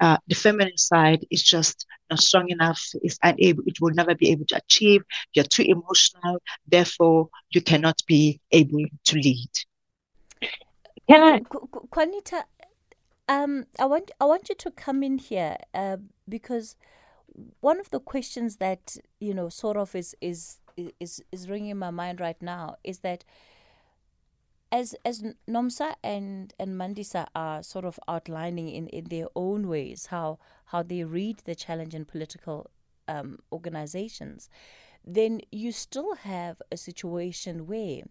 [0.00, 4.30] uh, the feminine side is just not strong enough, is unable, it will never be
[4.30, 5.02] able to achieve.
[5.34, 9.50] You're too emotional, therefore, you cannot be able to lead.
[11.08, 12.44] Can I, Qaanitah?
[13.28, 15.96] Um, I want I want you to come in here uh,
[16.28, 16.76] because
[17.60, 20.58] one of the questions that you know sort of is is
[21.00, 23.24] is is ringing my mind right now is that
[24.70, 30.06] as as Nomsa and and Mandisa are sort of outlining in, in their own ways
[30.06, 32.70] how how they read the challenge in political
[33.08, 34.48] um, organizations,
[35.04, 38.02] then you still have a situation where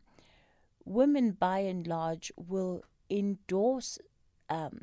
[0.86, 4.00] women, by and large, will endorse
[4.50, 4.82] um,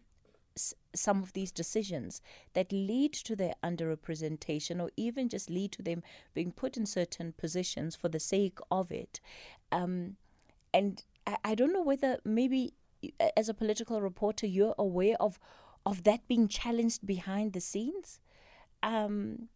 [0.56, 2.20] s- some of these decisions
[2.54, 6.02] that lead to their underrepresentation or even just lead to them
[6.34, 9.20] being put in certain positions for the sake of it.
[9.72, 10.16] Um,
[10.72, 12.74] and I, I don't know whether maybe
[13.36, 15.38] as a political reporter you're aware of
[15.86, 18.20] of that being challenged behind the scenes
[18.82, 19.48] um,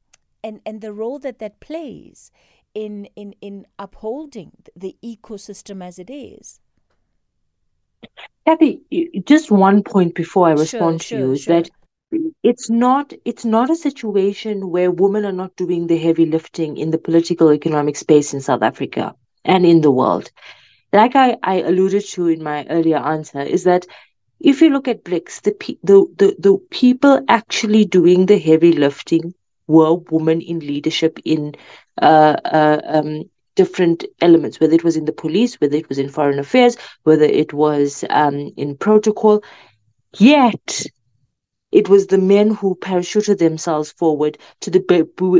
[0.42, 2.30] and and the role that that plays
[2.74, 6.60] in in in upholding the ecosystem as it is
[8.46, 8.82] Kathy,
[9.24, 11.62] just one point before I respond sure, to sure, you is sure.
[11.62, 11.70] that
[12.42, 16.90] it's not it's not a situation where women are not doing the heavy lifting in
[16.90, 20.30] the political economic space in South Africa and in the world
[20.94, 23.86] like I, I alluded to in my earlier answer, is that
[24.38, 29.34] if you look at BRICS, the, the, the, the people actually doing the heavy lifting
[29.66, 31.56] were women in leadership in
[32.02, 36.76] um, different elements, whether it was in the police, whether it was in foreign affairs,
[37.04, 39.42] whether it was um, in protocol.
[40.18, 40.84] Yet,
[41.74, 44.78] it was the men who parachuted themselves forward to the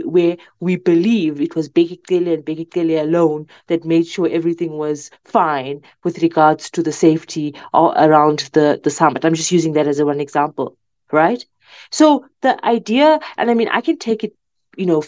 [0.04, 5.10] where we believe it was Bheki Cele and Bheki alone that made sure everything was
[5.24, 9.24] fine with regards to the safety around the, the summit.
[9.24, 10.76] I'm just using that as a one example,
[11.12, 11.44] right?
[11.92, 14.32] So the idea, and I mean, I can take it,
[14.76, 15.02] you know,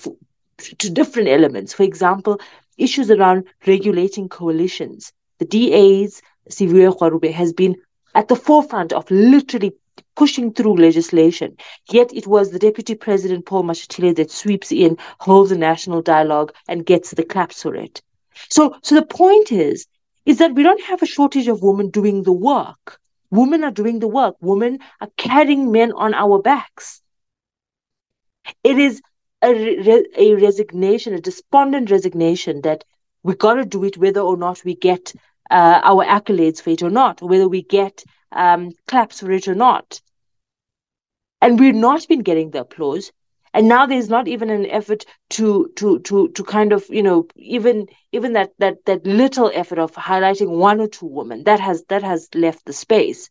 [0.58, 1.72] to different elements.
[1.72, 2.40] For example,
[2.78, 5.12] issues around regulating coalitions.
[5.38, 7.76] The DA's Siviwe Gwarube has been
[8.14, 9.74] at the forefront of literally
[10.14, 11.56] pushing through legislation.
[11.90, 16.52] Yet it was the Deputy President Paul Mashatile that sweeps in, holds a national dialogue,
[16.68, 18.02] and gets the claps for it.
[18.48, 19.86] So, so the point is,
[20.24, 22.98] is that we don't have a shortage of women doing the work.
[23.30, 24.36] Women are doing the work.
[24.40, 27.02] Women are carrying men on our backs.
[28.64, 29.00] It is
[29.42, 32.85] a, re- a resignation, a despondent resignation that
[33.22, 35.12] we got to do it whether or not we get
[35.51, 39.55] uh, our accolades for it or not, whether we get um, claps for it or
[39.55, 40.01] not.
[41.40, 43.12] And we've not been getting the applause.
[43.53, 47.27] And now there's not even an effort to to to to kind of you know
[47.37, 51.83] even even that that that little effort of highlighting one or two women that has
[51.88, 53.31] that has left the space.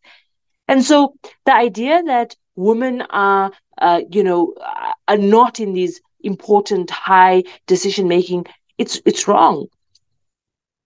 [0.67, 1.13] And so
[1.45, 4.53] the idea that women are uh, you know
[5.07, 8.45] are not in these important high decision making
[8.77, 9.67] it's it's wrong.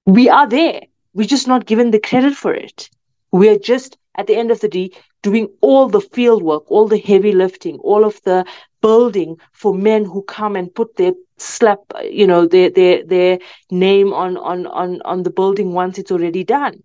[0.06, 0.82] We are there.
[1.14, 2.90] We're just not given the credit for it.
[3.32, 6.98] We're just at the end of the day doing all the field work, all the
[7.00, 8.46] heavy lifting, all of the
[8.82, 13.40] building for men who come and put their slap, you know, their their their
[13.72, 16.84] name on on on on the building once it's already done.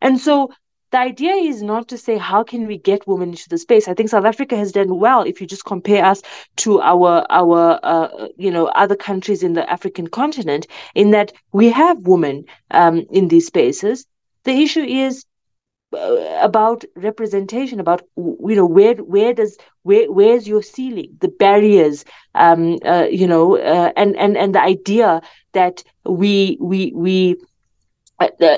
[0.00, 0.50] And so
[0.90, 3.88] the idea is not to say how can we get women into the space.
[3.88, 6.22] I think South Africa has done well if you just compare us
[6.58, 11.70] to our our uh, you know other countries in the African continent in that we
[11.70, 14.06] have women um, in these spaces.
[14.44, 15.24] The issue is
[15.96, 22.04] uh, about representation about you know where where does where where's your ceiling the barriers
[22.34, 25.20] um uh, you know uh, and and and the idea
[25.52, 27.36] that we we we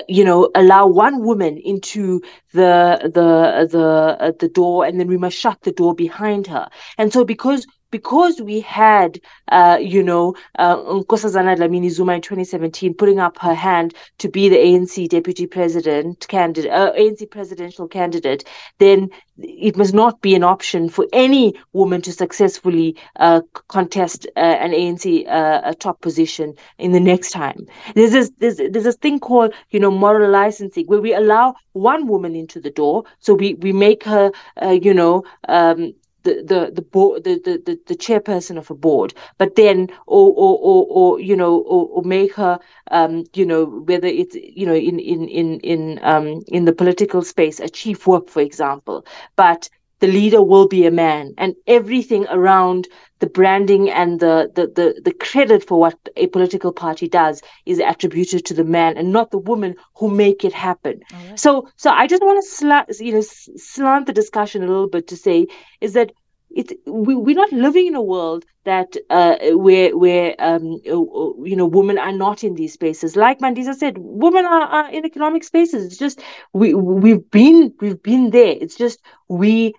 [0.07, 2.21] you know allow one woman into
[2.53, 6.69] the the the uh, the door and then we must shut the door behind her.
[6.97, 12.93] And so because because we had, uh, you know, uh, Nkosazana Dlamini Zuma in 2017
[12.93, 18.43] putting up her hand to be the ANC deputy president candidate, uh, ANC presidential candidate,
[18.79, 24.39] then it must not be an option for any woman to successfully uh, contest uh,
[24.39, 27.65] an ANC uh, a top position in the next time.
[27.95, 32.07] There's this, there's, there's this thing called, you know, moral licensing where we allow one
[32.07, 33.03] woman into the door.
[33.19, 34.31] So we, we make her,
[34.61, 35.93] uh, you know, um,
[36.23, 39.13] the the the board the, the, the, chairperson of a board.
[39.37, 42.59] But then or or or, or you know or, or make her
[42.91, 47.21] um you know whether it's you know in in in in um in the political
[47.23, 49.05] space a chief whip for example.
[49.35, 49.69] But
[50.01, 52.87] the leader will be a man and everything around
[53.19, 57.79] the branding and the, the, the, the credit for what a political party does is
[57.79, 60.99] attributed to the man and not the woman who make it happen.
[61.13, 61.39] Right.
[61.39, 65.07] So so I just want to slant, you know slant the discussion a little bit
[65.07, 65.47] to say
[65.79, 66.11] is that
[66.53, 71.65] it we, we're not living in a world that uh, where where um, you know
[71.65, 75.85] women are not in these spaces like mandisa said women are, are in economic spaces
[75.85, 76.21] it's just
[76.53, 78.99] we we've been we've been there it's just
[79.29, 79.73] we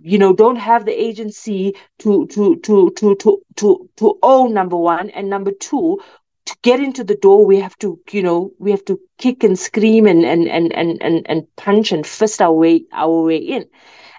[0.00, 4.76] you know don't have the agency to to to to to to to own number
[4.76, 6.00] one and number two
[6.46, 9.58] to get into the door we have to you know we have to kick and
[9.58, 13.66] scream and and and and and, and punch and fist our way our way in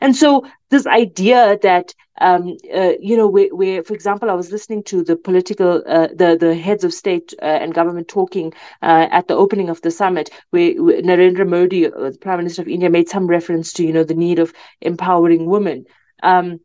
[0.03, 4.83] and so this idea that um, uh, you know, where, for example, I was listening
[4.83, 9.27] to the political, uh, the the heads of state uh, and government talking uh, at
[9.27, 12.89] the opening of the summit, where, where Narendra Modi, uh, the Prime Minister of India,
[12.89, 15.85] made some reference to you know the need of empowering women.
[16.21, 16.59] Um,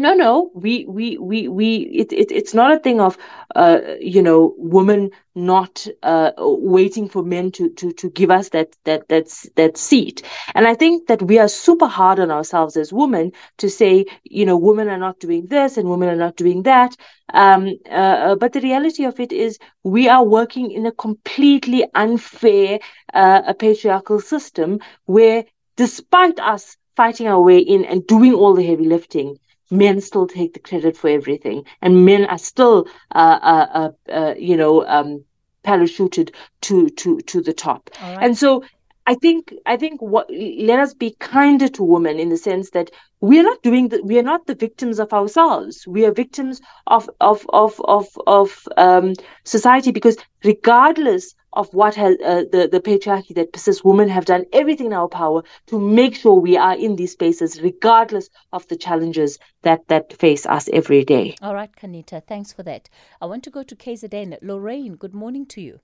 [0.00, 1.68] no no we we we we
[2.02, 3.18] it, it it's not a thing of
[3.56, 8.68] uh you know women not uh waiting for men to to to give us that
[8.84, 10.22] that that's that seat.
[10.54, 14.46] And i think that we are super hard on ourselves as women to say you
[14.46, 16.96] know women are not doing this and women are not doing that.
[17.34, 21.84] Um uh, uh but the reality of it is we are working in a completely
[21.94, 22.78] unfair
[23.14, 25.44] uh a patriarchal system where
[25.76, 29.36] despite us fighting our way in and doing all the heavy lifting
[29.70, 34.34] men still take the credit for everything, and men are still, uh, uh, uh, uh
[34.38, 35.24] you know, um,
[35.64, 37.90] parachuted to to to the top.
[38.00, 38.18] Right.
[38.22, 38.64] And so
[39.10, 42.92] I think I think what let us be kinder to women in the sense that
[43.20, 45.84] we are not doing the, we are not the victims of ourselves.
[45.84, 52.16] We are victims of of of of of um, society because regardless of what has
[52.24, 56.14] uh, the the patriarchy that persists, women have done everything in our power to make
[56.14, 61.04] sure we are in these spaces, regardless of the challenges that that face us every
[61.04, 61.34] day.
[61.42, 62.88] All right, Qaanitah, thanks for that.
[63.20, 64.38] I want to go to KZN.
[64.40, 65.80] Lorraine, good morning to you.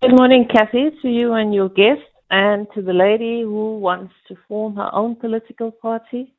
[0.00, 2.04] Good morning, Kathy, to you and your guests.
[2.30, 6.32] And to the lady who wants to form her own political party,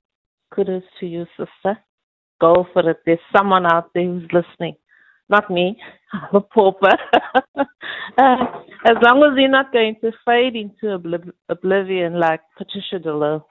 [0.54, 1.78] kudos to you, sister.
[2.40, 2.98] Go for it.
[3.06, 4.76] There's someone out there who's listening.
[5.30, 5.78] Not me.
[6.14, 6.92] I'm a pauper.
[7.58, 7.66] uh,
[8.18, 13.46] as long as you're not going to fade into obliv- oblivion like Patricia de Lille.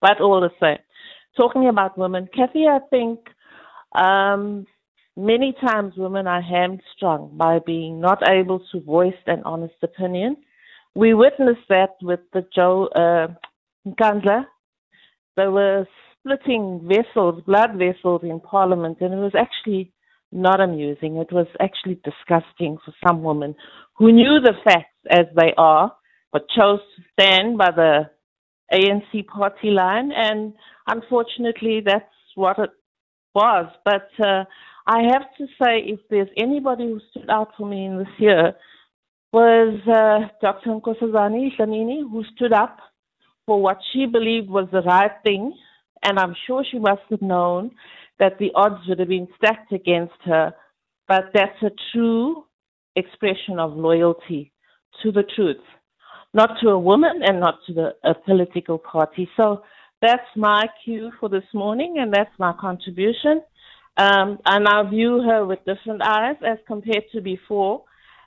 [0.00, 0.78] But all the same.
[1.36, 3.20] Talking about women, Kathy, I think
[3.94, 4.66] um,
[5.16, 10.36] many times women are hamstrung by being not able to voice an honest opinion
[10.94, 13.28] we witnessed that with the Joe uh.
[15.36, 15.86] There were
[16.18, 19.92] splitting vessels, blood vessels in Parliament, and it was actually
[20.32, 21.16] not amusing.
[21.16, 23.54] It was actually disgusting for some women
[23.96, 25.94] who knew the facts as they are,
[26.32, 28.10] but chose to stand by the
[28.72, 30.54] ANC party line, and
[30.86, 32.70] unfortunately, that's what it
[33.34, 33.66] was.
[33.84, 34.44] But uh,
[34.86, 38.54] I have to say, if there's anybody who stood out for me in this year,
[39.34, 40.70] was uh, Dr.
[40.70, 42.78] Nkosazana Dlamini, who stood up
[43.46, 45.52] for what she believed was the right thing.
[46.04, 47.72] And I'm sure she must have known
[48.20, 50.54] that the odds would have been stacked against her.
[51.08, 52.44] But that's a true
[52.94, 54.52] expression of loyalty
[55.02, 55.64] to the truth,
[56.32, 59.28] not to a woman and not to the, a political party.
[59.36, 59.62] So
[60.00, 63.42] that's my cue for this morning, and that's my contribution.
[63.96, 67.82] Um, and I view her with different eyes as compared to before.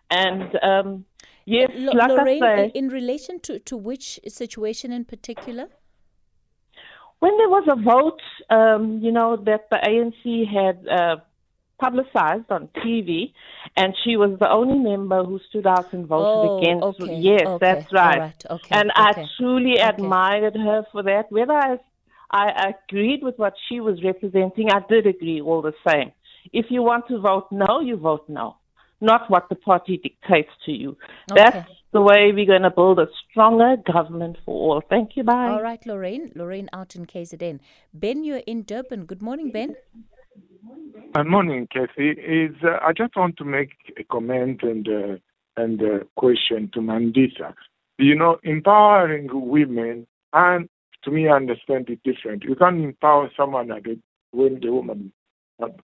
[0.10, 1.06] And um,
[1.46, 5.68] yes, L- like Lorraine, say, in relation to, to which situation in particular?
[7.20, 11.16] When there was a vote, um, you know, that the ANC had uh,
[11.80, 13.34] publicized on TV,
[13.76, 17.02] and she was the only member who stood out and voted oh, against.
[17.02, 18.20] Okay, yes, okay, that's right.
[18.20, 21.24] right okay, and I truly admired her for that.
[21.32, 21.78] Whether I,
[22.32, 26.12] I agreed with what she was representing, I did agree all the same.
[26.54, 28.58] If you want to vote no, you vote no
[29.02, 30.98] not what the party dictates to you.
[31.32, 31.44] Okay.
[31.44, 34.82] That's the way we're going to build a stronger government for all.
[34.90, 35.24] Thank you.
[35.24, 35.50] Bye.
[35.50, 36.32] All right, Lorraine.
[36.36, 37.60] Lorraine out in KZN.
[37.94, 39.06] Ben, you're in Durban.
[39.06, 39.76] Good morning, Ben.
[41.14, 42.10] Good morning, Kathy.
[42.10, 45.18] Is uh, I just want to make a comment and uh,
[45.56, 47.54] and a question to Mandisa.
[47.98, 50.70] You know, empowering women, and
[51.04, 52.44] to me, I understand it different.
[52.44, 53.70] You can't empower someone
[54.32, 55.12] when the woman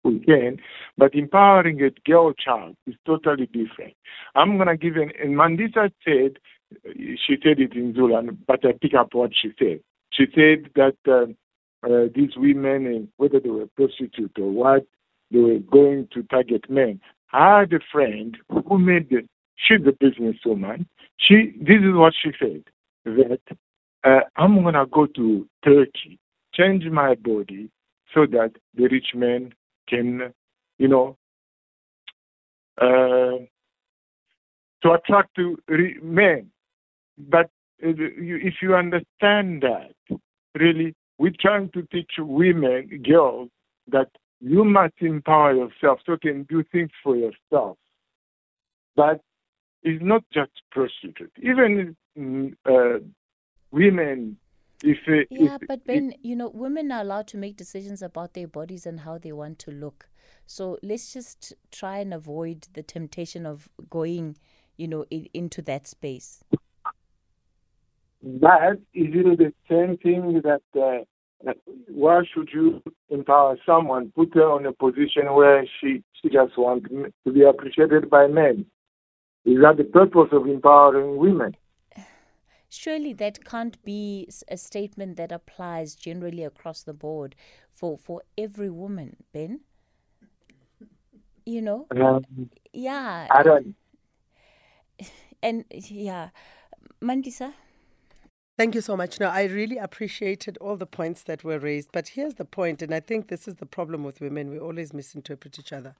[0.03, 0.57] we can,
[0.97, 3.93] but empowering a girl child is totally different.
[4.35, 6.39] I'm going to give an, and Mandisa said,
[6.93, 9.79] she said it in Zulu, but I pick up what she said.
[10.11, 14.85] She said that uh, uh, these women, whether they were prostitutes or what,
[15.31, 16.99] they were going to target men.
[17.31, 20.85] I had a friend who made the, she's a businesswoman.
[21.17, 22.63] She, this is what she said,
[23.05, 23.41] that
[24.03, 26.19] uh, I'm going to go to Turkey,
[26.53, 27.69] change my body
[28.13, 29.53] so that the rich men
[29.89, 30.33] can,
[30.77, 31.17] you know,
[32.79, 33.37] uh,
[34.81, 35.57] to attract to
[36.01, 36.49] men.
[37.17, 39.93] But if you understand that,
[40.57, 43.49] really, we're trying to teach women, girls,
[43.91, 44.09] that
[44.39, 47.77] you must empower yourself so you can do things for yourself.
[48.95, 49.21] But
[49.83, 51.31] it's not just prostitute.
[51.41, 53.03] Even mm, uh,
[53.71, 54.37] women,
[54.83, 58.33] if uh, yeah, if, but Ben, you know, women are allowed to make decisions about
[58.33, 60.09] their bodies and how they want to look.
[60.45, 64.37] So let's just try and avoid the temptation of going,
[64.77, 66.43] you know, in, into that space.
[68.21, 71.03] But is it the same thing that uh,
[71.87, 76.89] why should you empower someone, put her on a position where she, she just wants
[76.89, 78.65] to be appreciated by men?
[79.45, 81.55] Is that the purpose of empowering women?
[82.69, 87.35] Surely that can't be a statement that applies generally across the board
[87.71, 89.61] for, for every woman, Ben.
[91.45, 91.87] You know?
[91.91, 93.27] Um, yeah.
[93.31, 93.75] I don't.
[95.41, 96.29] And yeah.
[97.01, 97.53] Mandisa?
[98.57, 99.21] Thank you so much.
[99.21, 101.93] No, I really appreciated all the points that were raised.
[101.93, 104.49] But here's the point, and I think this is the problem with women.
[104.49, 105.95] We always misinterpret each other.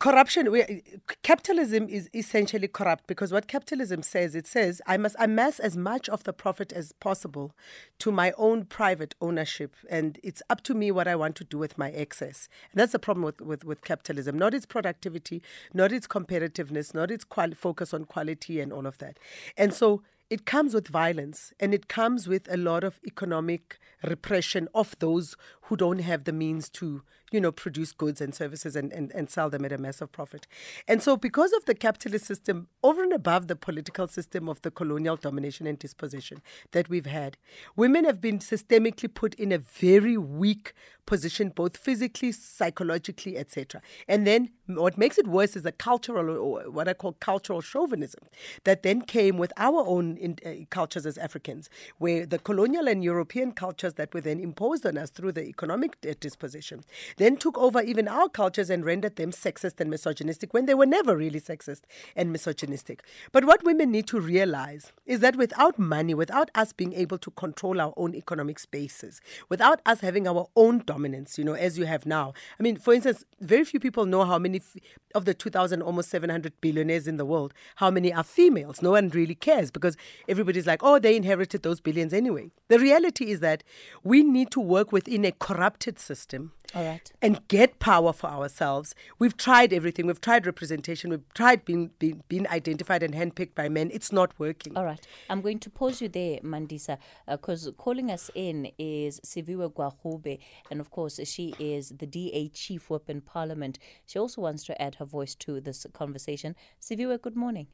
[0.00, 0.82] Corruption, we,
[1.22, 6.08] capitalism is essentially corrupt because what capitalism says, it says, I must amass as much
[6.08, 7.54] of the profit as possible
[7.98, 9.76] to my own private ownership.
[9.90, 12.48] And it's up to me what I want to do with my excess.
[12.72, 15.42] And that's the problem with, with, with capitalism, not its productivity,
[15.74, 19.18] not its competitiveness, not its quali- focus on quality and all of that.
[19.58, 24.66] And so it comes with violence and it comes with a lot of economic repression
[24.74, 28.92] of those who don't have the means to you know produce goods and services and,
[28.92, 30.46] and, and sell them at a massive profit.
[30.88, 34.70] And so because of the capitalist system over and above the political system of the
[34.70, 37.36] colonial domination and dispossession that we've had
[37.76, 40.72] women have been systemically put in a very weak
[41.06, 46.70] position both physically psychologically etc and then what makes it worse is a cultural or
[46.70, 48.20] what i call cultural chauvinism
[48.64, 51.68] that then came with our own in, uh, cultures as africans
[51.98, 55.96] where the colonial and european cultures that were then imposed on us through the economic
[56.08, 56.84] uh, disposition
[57.20, 60.86] then took over even our cultures and rendered them sexist and misogynistic when they were
[60.86, 61.82] never really sexist
[62.14, 63.02] and misogynistic
[63.32, 67.30] but what women need to realize is that without money without us being able to
[67.32, 71.86] control our own economic spaces without us having our own dominance you know, as you
[71.86, 72.32] have now.
[72.58, 74.76] I mean, for instance, very few people know how many f-
[75.14, 78.82] of the 2,000, almost 700 billionaires in the world, how many are females.
[78.82, 79.96] No one really cares because
[80.28, 82.50] everybody's like, oh, they inherited those billions anyway.
[82.68, 83.64] The reality is that
[84.04, 87.10] we need to work within a corrupted system all right.
[87.20, 88.94] And get power for ourselves.
[89.18, 90.06] We've tried everything.
[90.06, 91.10] We've tried representation.
[91.10, 93.90] We've tried being, being, being identified and handpicked by men.
[93.92, 94.76] It's not working.
[94.76, 95.04] All right.
[95.28, 96.98] I'm going to pause you there, Mandisa,
[97.28, 100.38] because uh, calling us in is Siviwe Gwarube.
[100.70, 103.78] And of course, she is the DA Chief Whip in Parliament.
[104.06, 106.54] She also wants to add her voice to this conversation.
[106.80, 107.66] Siviwe, good morning.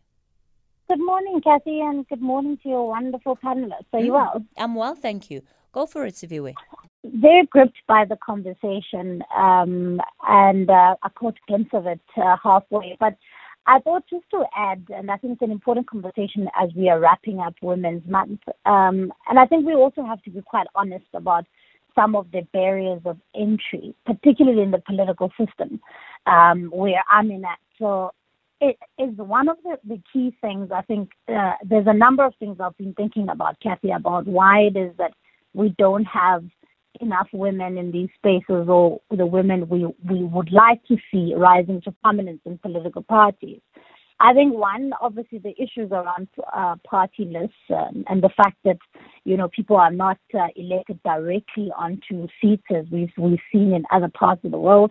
[0.89, 3.87] Good morning, Kathy, and good morning to your wonderful panelists.
[3.93, 4.05] Are mm.
[4.07, 4.43] you well?
[4.57, 5.43] I'm well, thank you.
[5.73, 6.55] Go for it, Siviwe
[7.15, 12.37] very gripped by the conversation, um, and uh, I caught a glimpse of it uh,
[12.43, 12.97] halfway.
[12.99, 13.17] But
[13.67, 17.01] I thought just to add, and I think it's an important conversation as we are
[17.01, 21.07] wrapping up Women's Month, um, and I think we also have to be quite honest
[21.15, 21.45] about
[21.95, 25.81] some of the barriers of entry, particularly in the political system
[26.27, 27.59] um, where I'm in at.
[27.79, 28.13] So
[28.61, 30.71] it is one of the, the key things.
[30.71, 34.61] I think uh, there's a number of things I've been thinking about, Kathy, about why
[34.61, 35.13] it is that
[35.55, 36.45] we don't have
[37.01, 41.81] enough women in these spaces or the women we, we would like to see rising
[41.83, 43.61] to prominence in political parties.
[44.19, 48.79] I think one, obviously, the issues around uh, party lists um, and the fact that
[49.25, 53.85] you know people are not uh, elected directly onto seats as we've we've seen in
[53.93, 54.91] other parts of the world,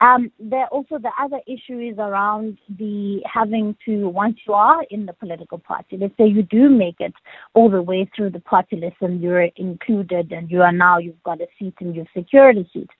[0.00, 5.06] um, there also the other issue is around the having to once you are in
[5.06, 7.14] the political party, let's say you do make it
[7.54, 11.22] all the way through the party list and you're included and you are now you've
[11.22, 12.90] got a seat and you've secured a seat.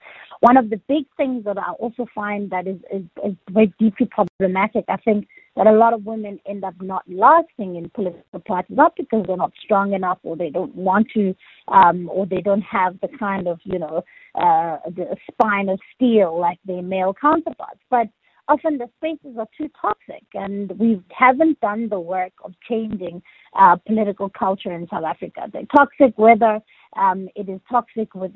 [0.45, 4.05] One of the big things that I also find that is, is, is very deeply
[4.05, 8.77] problematic, I think that a lot of women end up not lasting in political parties,
[8.77, 11.33] not because they're not strong enough or they don't want to,
[11.69, 14.03] um, or they don't have the kind of, you know,
[14.35, 18.07] uh, the spine of steel like their male counterparts, but
[18.47, 23.21] often the spaces are too toxic and we haven't done the work of changing
[23.57, 25.41] uh, political culture in South Africa.
[25.51, 26.61] They're toxic whether
[27.05, 28.33] Um, it is toxic with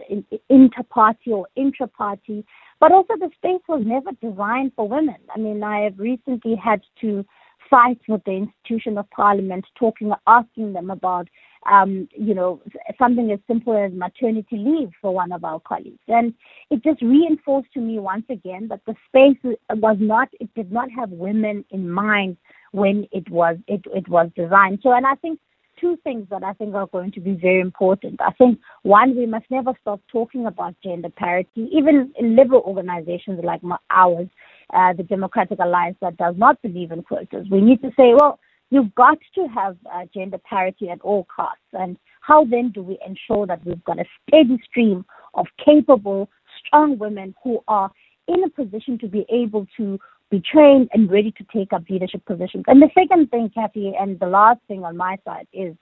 [0.50, 2.40] inter-party or intra-party,
[2.82, 5.22] but also the space was never designed for women.
[5.34, 7.24] I mean, I have recently had to
[7.70, 11.28] fight with the institution of parliament, talking, asking them about,
[11.70, 12.62] um, you know,
[12.98, 16.00] something as simple as maternity leave for one of our colleagues.
[16.08, 16.34] And
[16.70, 19.38] it just reinforced to me once again that the space
[19.70, 22.38] was not, it did not have women in mind
[22.72, 24.80] when it was, it, it was designed.
[24.84, 25.40] So, and I think
[25.80, 28.20] two things that I think are going to be very important.
[28.22, 33.40] I think one, we must never stop talking about gender parity, even in liberal organizations
[33.44, 34.28] like ours,
[34.74, 37.48] uh, the Democratic Alliance that does not believe in quotas.
[37.50, 38.40] We need to say, well,
[38.70, 41.62] you've got to have uh, gender parity at all costs.
[41.74, 46.30] And how then do we ensure that we've got a steady stream of capable,
[46.66, 47.92] strong women who are
[48.28, 50.00] in a position to be able to
[50.30, 52.64] be trained and ready to take up leadership positions.
[52.68, 55.76] And the second thing, Kathy, and the last thing on my side is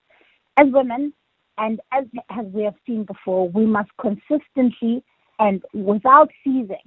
[0.57, 1.13] as women,
[1.57, 5.03] and as, as we have seen before, we must consistently
[5.39, 6.77] and without ceasing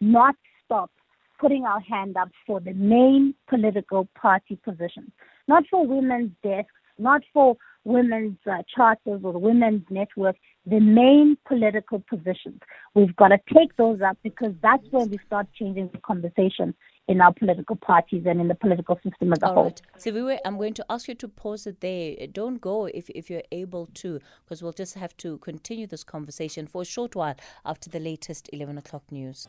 [0.00, 0.90] not stop
[1.38, 5.10] putting our hand up for the main political party positions,
[5.46, 10.36] not for women's desks, not for women's uh, charters or women's network,
[10.66, 12.60] the main political positions.
[12.94, 16.74] We've got to take those up because that's where we start changing the conversation
[17.06, 19.64] in our political parties and in the political system as a All whole.
[19.64, 19.82] right.
[19.96, 22.14] Siviwe, I'm going to ask you to pause it there.
[22.30, 26.66] Don't go if, if you're able to, because we'll just have to continue this conversation
[26.66, 29.48] for a short while after the latest 11 o'clock news.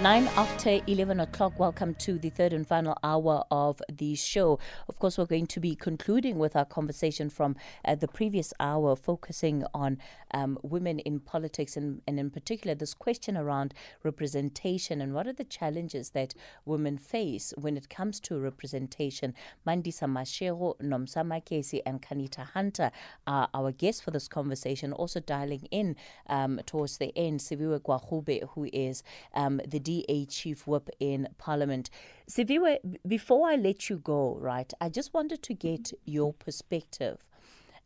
[0.00, 4.60] Nine after 11 o'clock, welcome to the third and final hour of the show.
[4.88, 8.94] Of course, we're going to be concluding with our conversation from uh, the previous hour,
[8.94, 9.98] focusing on
[10.32, 13.74] um, women in politics and, and, in particular, this question around
[14.04, 16.32] representation and what are the challenges that
[16.64, 19.34] women face when it comes to representation.
[19.66, 22.92] Mandisa Mashego, Nomsa Marchesi, and Qaanitah Hunter
[23.26, 24.92] are our guests for this conversation.
[24.92, 25.96] Also dialing in
[26.28, 29.02] um, towards the end, Siviwe Gwarube, who is
[29.34, 31.88] um, the DA chief whip in Parliament.
[32.28, 32.76] Siviwe,
[33.06, 37.24] before I let you go, right, I just wanted to get your perspective.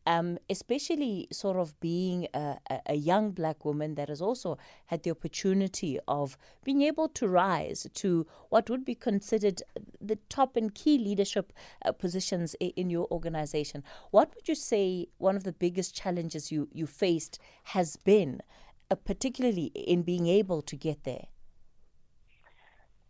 [0.04, 5.12] Um, especially sort of being a, a, young black woman that has also had the
[5.12, 9.62] opportunity of being able to rise to what would be considered
[10.00, 11.52] the top and key leadership
[11.86, 13.84] uh, positions in, in your organization.
[14.10, 18.40] What would you say one of the biggest challenges you, you faced has been,
[18.90, 21.26] uh, particularly in being able to get there?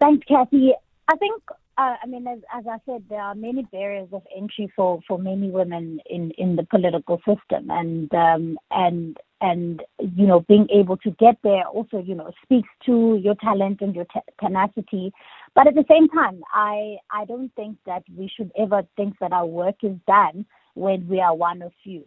[0.02, 0.72] Thanks, Kathy.
[1.06, 1.40] I think,
[1.78, 5.16] uh, I mean, as, as I said, there are many barriers of entry for, for
[5.16, 10.96] many women in, in the political system, and um, and and you know, being able
[10.98, 15.12] to get there also, you know, speaks to your talent and your te- tenacity.
[15.54, 19.32] But at the same time, I I don't think that we should ever think that
[19.32, 22.04] our work is done when we are one of few.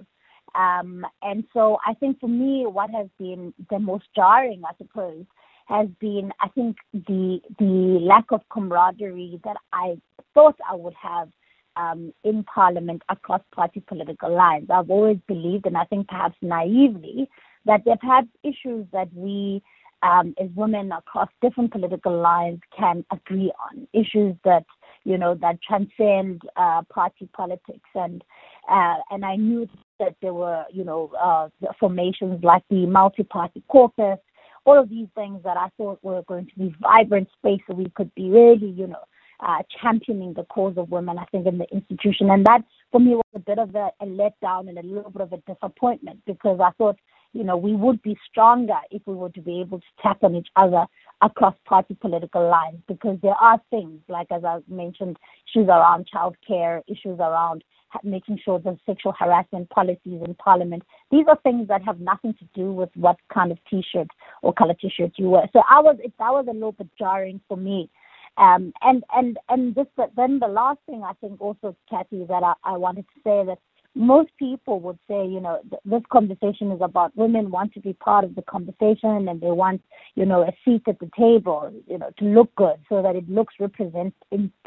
[0.53, 5.25] Um, and so I think for me, what has been the most jarring, I suppose,
[5.65, 9.97] has been, I think, the the lack of camaraderie that I
[10.33, 11.29] thought I would have
[11.75, 14.69] um, in Parliament across party political lines.
[14.69, 17.29] I've always believed, and I think perhaps naively,
[17.65, 19.61] that there are perhaps issues that we
[20.03, 24.65] um, as women across different political lines can agree on, issues that
[25.03, 28.23] you know that transcend uh, party politics, and
[28.69, 29.67] uh, and I knew
[29.99, 31.49] that there were you know uh,
[31.79, 34.19] formations like the multi-party caucus
[34.65, 37.89] all of these things that I thought were going to be vibrant space so we
[37.95, 39.03] could be really, you know,
[39.39, 42.29] uh, championing the cause of women, I think, in the institution.
[42.29, 42.61] And that,
[42.91, 45.37] for me, was a bit of a, a letdown and a little bit of a
[45.53, 46.97] disappointment because I thought,
[47.33, 50.35] you know, we would be stronger if we were to be able to tap on
[50.35, 50.85] each other
[51.21, 56.81] across party political lines because there are things, like as I mentioned, issues around childcare,
[56.87, 57.63] issues around
[58.03, 60.83] making sure there's sexual harassment policies in parliament.
[61.11, 64.07] These are things that have nothing to do with what kind of t-shirt
[64.41, 65.49] or color t-shirt you wear.
[65.53, 67.89] So I was, it, that was a little bit jarring for me.
[68.37, 72.43] Um, and, and, and this, but then the last thing I think also, Kathy, that
[72.43, 73.59] I, I wanted to say that
[73.95, 77.93] most people would say, you know, th- this conversation is about women want to be
[77.93, 79.81] part of the conversation and they want,
[80.15, 83.27] you know, a seat at the table, you know, to look good so that it
[83.29, 84.13] looks represent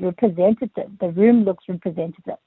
[0.00, 0.90] representative.
[0.98, 2.38] The room looks representative.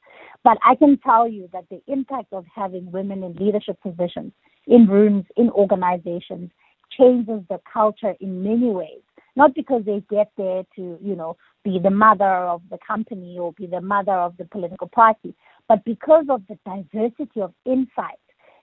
[0.43, 4.33] But I can tell you that the impact of having women in leadership positions,
[4.65, 6.49] in rooms, in organizations,
[6.97, 9.01] changes the culture in many ways.
[9.35, 13.53] Not because they get there to, you know, be the mother of the company or
[13.53, 15.33] be the mother of the political party,
[15.69, 18.19] but because of the diversity of insight,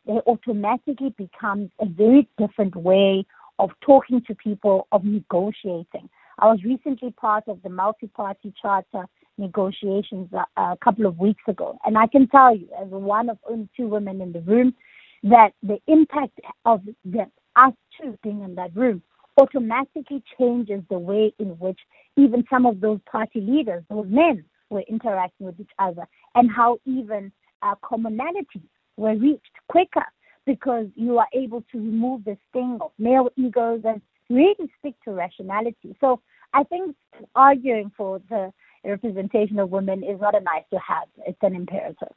[0.07, 3.25] they automatically become a very different way
[3.59, 6.09] of talking to people, of negotiating.
[6.39, 9.07] I was recently part of the multi-party charter
[9.39, 13.39] negotiations a, a couple of weeks ago, and I can tell you, as one of
[13.49, 14.75] only two women in the room,
[15.23, 17.27] that the impact of the,
[17.57, 19.03] us two being in that room
[19.41, 21.79] automatically changes the way in which
[22.17, 26.79] even some of those party leaders, those men, were interacting with each other, and how
[26.85, 27.33] even
[27.63, 30.05] uh, commonalities were reached quicker
[30.47, 35.13] because you are able to remove the sting of male egos and really stick to
[35.13, 35.97] rationality.
[36.01, 36.21] So
[36.53, 36.97] I think
[37.35, 38.53] arguing for the
[38.89, 42.15] representation of women is not a nice to have, it's an imperative.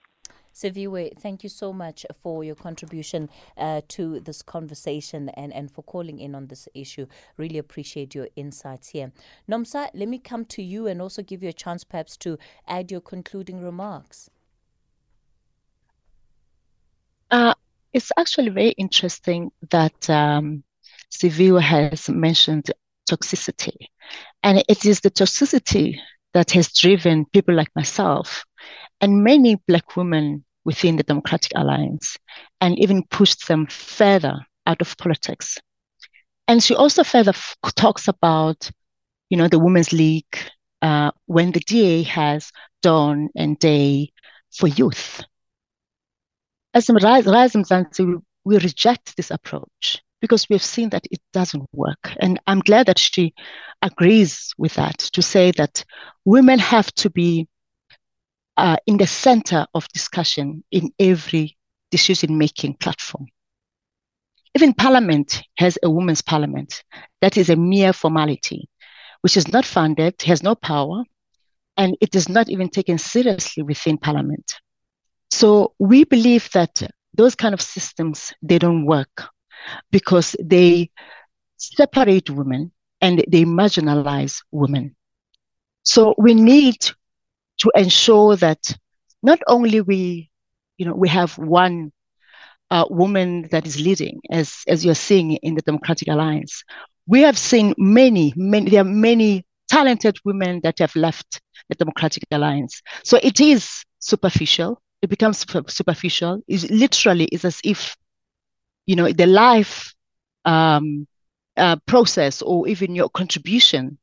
[0.53, 5.82] Siviwe, thank you so much for your contribution uh, to this conversation and, and for
[5.84, 7.05] calling in on this issue.
[7.38, 9.11] Really appreciate your insights here.
[9.49, 12.91] Nomsa, let me come to you and also give you a chance perhaps to add
[12.91, 14.30] your concluding remarks.
[17.30, 17.53] Uh,
[17.93, 20.63] it's actually very interesting that um,
[21.11, 22.72] Siviwe has mentioned
[23.09, 23.88] toxicity.
[24.43, 25.97] And it is the toxicity
[26.34, 28.44] that has driven people like myself
[29.00, 32.18] and many Black women within the Democratic Alliance
[32.60, 35.58] and even pushed them further out of politics.
[36.48, 38.70] And she also further f- talks about,
[39.30, 40.38] you know, the Women's League
[40.82, 42.52] uh, when the DA has
[42.82, 44.12] dawn and day
[44.52, 45.24] for youth.
[46.74, 52.13] As a Rise Mzansi, we reject this approach because we've seen that it doesn't work.
[52.19, 53.34] And I'm glad that she
[53.82, 55.84] agrees with that to say that
[56.24, 57.47] women have to be
[58.57, 61.57] uh, in the center of discussion in every
[61.89, 63.26] decision making platform.
[64.55, 66.84] Even parliament has a women's parliament.
[67.22, 68.69] That is a mere formality,
[69.22, 71.03] which is not funded, has no power,
[71.78, 74.53] and it is not even taken seriously within parliament.
[75.32, 79.30] So we believe that those kind of systems, they don't work
[79.91, 80.89] because they
[81.57, 84.95] separate women and they marginalize women.
[85.84, 86.78] So we need
[87.59, 88.59] to ensure that
[89.24, 90.30] not only we,
[90.78, 91.91] you know, we have one
[92.70, 96.64] uh, woman that is leading, as as you're seeing in the Democratic Alliance,
[97.05, 98.70] we have seen many, many.
[98.70, 102.82] There are many talented women that have left the Democratic Alliance.
[103.03, 104.82] So it is superficial.
[105.01, 106.41] It becomes superficial.
[106.47, 107.95] It literally is as if
[108.86, 109.94] you know, the life
[110.46, 111.08] um,
[111.58, 113.98] uh, process or even your contribution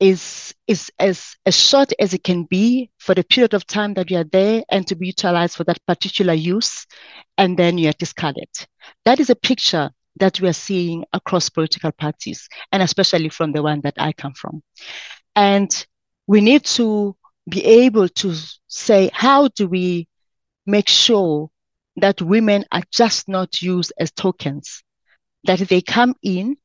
[0.00, 4.10] is is as as short as it can be for the period of time that
[4.10, 6.86] you are there and to be utilized for that particular use
[7.38, 8.48] and then you are discarded.
[9.04, 13.62] That is a picture that we are seeing across political parties and especially from the
[13.62, 14.62] one that i come from.
[15.36, 15.70] And
[16.26, 17.16] we need to
[17.48, 18.34] be able to
[18.68, 20.08] say how do we
[20.66, 21.50] make sure
[21.96, 24.82] that women are just not used as tokens,
[25.44, 26.56] that they come in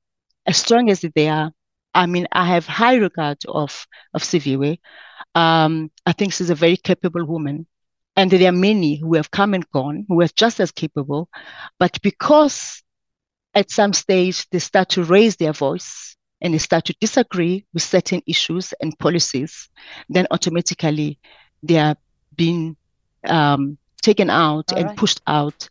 [0.46, 1.52] as strong as they are.
[1.94, 4.80] I mean, I have high regard of, of Siviwe.
[5.36, 7.68] Um, I think she's a very capable woman.
[8.16, 11.30] And there are many who have come and gone who are just as capable.
[11.78, 12.84] But because
[13.54, 17.84] at some stage they start to raise their voice and they start to disagree with
[17.84, 19.70] certain issues and policies,
[20.10, 21.20] then automatically
[21.64, 21.96] they are
[22.36, 22.76] being
[23.26, 24.98] um, taken out All and right.
[24.98, 25.70] pushed out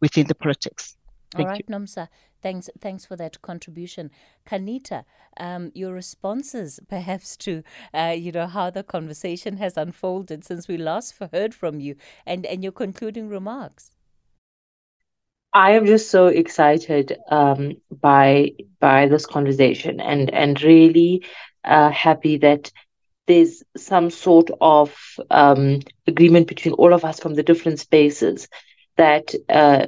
[0.00, 0.96] within the politics.
[1.34, 1.74] Thank All right, you.
[1.74, 2.08] Nomsa.
[2.40, 4.10] Thanks, thanks for that contribution,
[4.46, 5.04] Qaanitah.
[5.38, 7.62] Um, your responses, perhaps, to
[7.92, 12.46] uh, you know how the conversation has unfolded since we last heard from you, and
[12.46, 13.96] and your concluding remarks.
[15.52, 21.24] I am just so excited um, by by this conversation, and and really
[21.64, 22.70] uh, happy that
[23.28, 24.96] there's some sort of
[25.30, 28.48] um, agreement between all of us from the different spaces
[28.96, 29.86] that uh,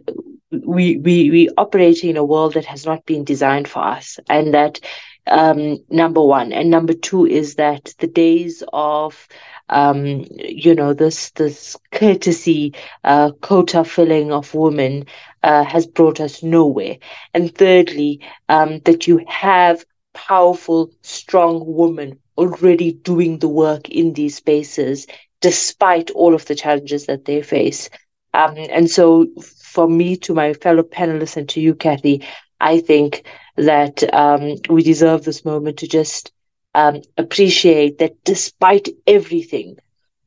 [0.67, 4.55] we we we operate in a world that has not been designed for us, and
[4.55, 4.81] that
[5.27, 9.29] um, number one, and number two is that the days of
[9.71, 12.75] um, you know this this courtesy
[13.05, 15.07] uh, quota filling of women
[15.43, 16.97] uh, has brought us nowhere,
[17.35, 19.85] and thirdly, um, that you have
[20.15, 25.07] powerful, strong women already doing the work in these spaces
[25.41, 27.91] despite all of the challenges that they face.
[28.35, 29.27] Um, and so,
[29.73, 32.23] for me, to my fellow panelists, and to you, Kathy,
[32.61, 33.25] I think
[33.57, 36.33] that um, we deserve this moment to just
[36.75, 39.77] um, appreciate that despite everything,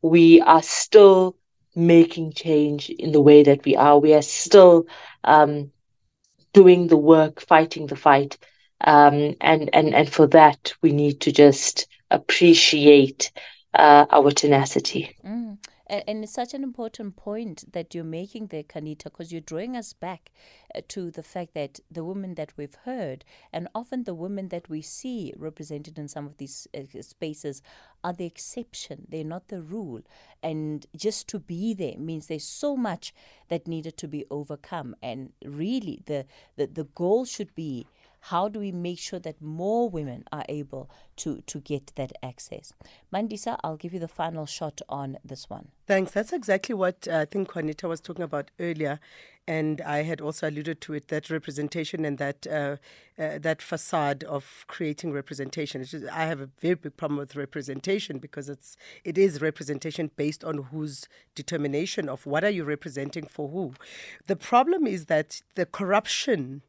[0.01, 1.35] we are still
[1.75, 3.99] making change in the way that we are.
[3.99, 4.85] We are still
[5.23, 5.71] um,
[6.53, 8.37] doing the work, fighting the fight.
[8.85, 13.31] Um, and, and, and for that, we need to just appreciate
[13.73, 15.15] uh, our tenacity.
[15.25, 15.57] Mm.
[15.87, 19.75] And, and it's such an important point that you're making there, Qaanitah, because you're drawing
[19.75, 20.31] us back
[20.73, 24.69] uh, to the fact that the women that we've heard, and often the women that
[24.69, 27.61] we see represented in some of these uh, spaces,
[28.03, 29.07] are the exception.
[29.09, 30.01] They're not the rule.
[30.41, 33.13] And just to be there means there's so much
[33.49, 34.95] that needed to be overcome.
[35.01, 37.85] And really, the, the, the goal should be
[38.27, 42.71] how do we make sure that more women are able to, to get that access?
[43.13, 45.67] Mandisa, I'll give you the final shot on this one.
[45.87, 46.13] Thanks.
[46.13, 49.01] That's exactly what uh, I think Qaanitah was talking about earlier,
[49.45, 51.09] and I had also alluded to it.
[51.09, 52.77] That representation and that uh,
[53.21, 55.85] uh, that facade of creating representation.
[56.09, 60.59] I have a very big problem with representation because it's it is representation based on
[60.71, 63.73] whose determination of what are you representing for who.
[64.27, 66.61] The problem is that the corruption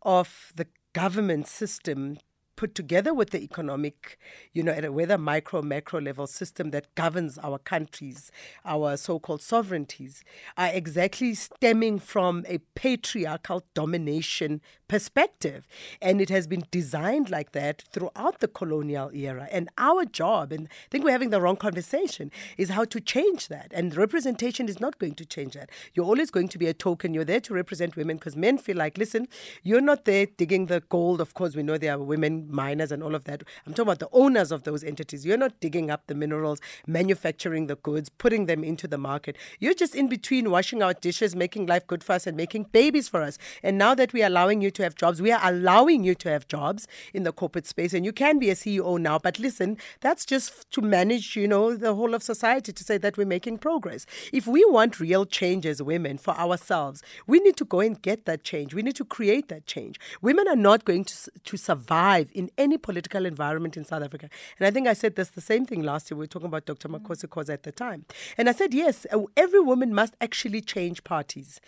[0.00, 2.18] of the government system
[2.62, 4.16] put together with the economic,
[4.52, 8.30] you know, at a whether micro, macro level system that governs our countries,
[8.64, 10.22] our so called sovereignties,
[10.56, 15.66] are exactly stemming from a patriarchal domination perspective.
[16.00, 19.48] And it has been designed like that throughout the colonial era.
[19.50, 23.48] And our job, and I think we're having the wrong conversation, is how to change
[23.48, 23.72] that.
[23.74, 25.70] And representation is not going to change that.
[25.94, 27.12] You're always going to be a token.
[27.12, 29.26] You're there to represent women because men feel like, listen,
[29.64, 31.20] you're not there digging the gold.
[31.20, 33.42] Of course, we know there are women miners and all of that.
[33.66, 35.24] I'm talking about the owners of those entities.
[35.26, 39.36] You're not digging up the minerals, manufacturing the goods, putting them into the market.
[39.58, 43.08] You're just in between washing our dishes, making life good for us, and making babies
[43.08, 43.38] for us.
[43.62, 46.28] And now that we are allowing you to have jobs, we are allowing you to
[46.30, 47.94] have jobs in the corporate space.
[47.94, 49.18] And you can be a CEO now.
[49.18, 53.16] But listen, that's just to manage, you know, the whole of society to say that
[53.16, 54.06] we're making progress.
[54.32, 58.24] If we want real change as women for ourselves, we need to go and get
[58.26, 58.74] that change.
[58.74, 60.00] We need to create that change.
[60.20, 64.28] Women are not going to, to survive in any political environment in South Africa.
[64.58, 66.16] And I think I said this the same thing last year.
[66.16, 66.88] We were talking about Dr.
[66.88, 68.04] Makhosi Khoza at the time.
[68.36, 71.60] And I said, yes, uh, every woman must actually change parties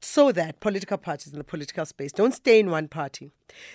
[0.00, 3.30] so that political parties in the political space don't stay in one party.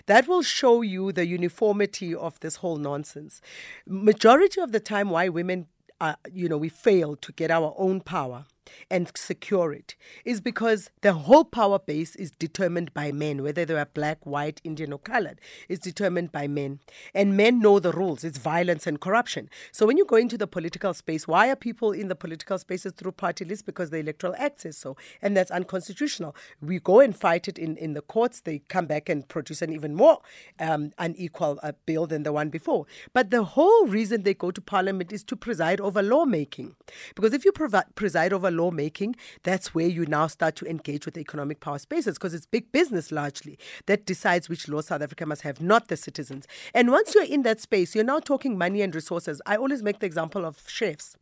[0.07, 3.41] That will show you the uniformity of this whole nonsense.
[3.85, 5.67] Majority of the time, why women,
[6.01, 8.45] uh, you know, we fail to get our own power
[8.89, 13.73] and secure it is because the whole power base is determined by men, whether they
[13.73, 15.39] are black, white, Indian, or colored,
[15.69, 16.79] is determined by men.
[17.13, 19.49] And men know the rules it's violence and corruption.
[19.71, 22.93] So when you go into the political space, why are people in the political spaces
[22.93, 23.63] through party lists?
[23.63, 24.97] Because the Electoral Act says so.
[25.21, 26.35] And that's unconstitutional.
[26.61, 29.71] We go and fight it in, in the courts, they come back and produce an
[29.71, 30.19] even more
[30.59, 32.85] um, unequal uh, bill than the one before.
[33.13, 36.75] But the whole reason they go to parliament is to preside over lawmaking.
[37.15, 37.51] Because if you
[37.95, 42.15] preside over lawmaking, that's where you now start to engage with the economic power spaces
[42.15, 45.97] because it's big business largely that decides which laws South Africa must have, not the
[45.97, 46.47] citizens.
[46.73, 49.41] And once you're in that space, you're now talking money and resources.
[49.45, 51.15] I always make the example of chefs.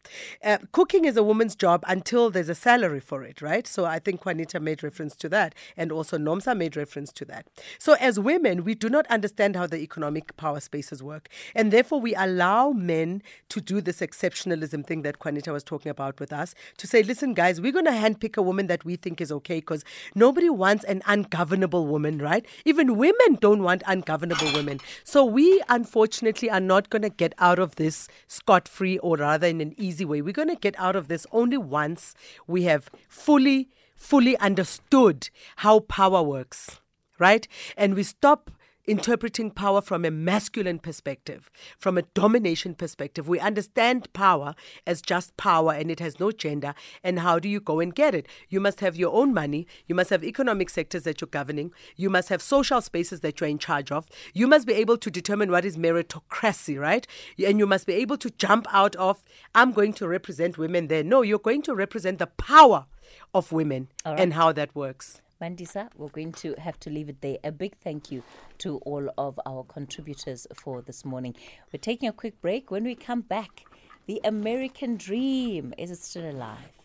[0.44, 3.66] Uh, cooking is a woman's job until there's a salary for it, right?
[3.68, 7.48] So I think Qaanitah made reference to that, and also Nomsa made reference to that.
[7.80, 12.02] So as women, we do not understand how the economic power spaces work, and therefore
[12.02, 16.56] we allow men to do this exceptionalism thing that Qaanitah was talking about with us
[16.78, 19.60] to say, listen, guys, we're going to handpick a woman that we think is okay
[19.60, 22.46] because nobody wants an ungovernable woman, right?
[22.66, 24.82] Even women don't want ungovernable women.
[25.06, 29.48] So we unfortunately are not going to get out of this scot free or rather
[29.48, 30.22] in an easy way.
[30.22, 32.14] We're going to get out of this only once
[32.48, 36.82] we have fully, fully understood how power works,
[37.20, 37.48] right?
[37.78, 38.52] And we stop
[38.86, 43.28] interpreting power from a masculine perspective, from a domination perspective.
[43.28, 44.56] We understand power
[44.86, 46.74] as just power and it has no gender.
[47.04, 48.28] And how do you go and get it?
[48.50, 49.68] You must have your own money.
[49.88, 51.72] You must have economic sectors that you're governing.
[51.96, 54.08] You must have social spaces that you're in charge of.
[54.34, 57.08] You must be able to determine what is meritocracy, right?
[57.46, 59.24] And you must be able to jump out of,
[59.56, 61.04] I'm going to represent women there.
[61.04, 62.86] No, you're going to represent the power
[63.34, 64.20] of women right.
[64.20, 65.22] and how that works.
[65.42, 67.38] Mandisa, we're going to have to leave it there.
[67.44, 68.24] A big thank you
[68.60, 71.36] to all of our contributors for this morning.
[71.72, 72.72] We're taking a quick break.
[72.72, 73.66] When we come back,
[74.06, 76.83] the American dream is it still alive?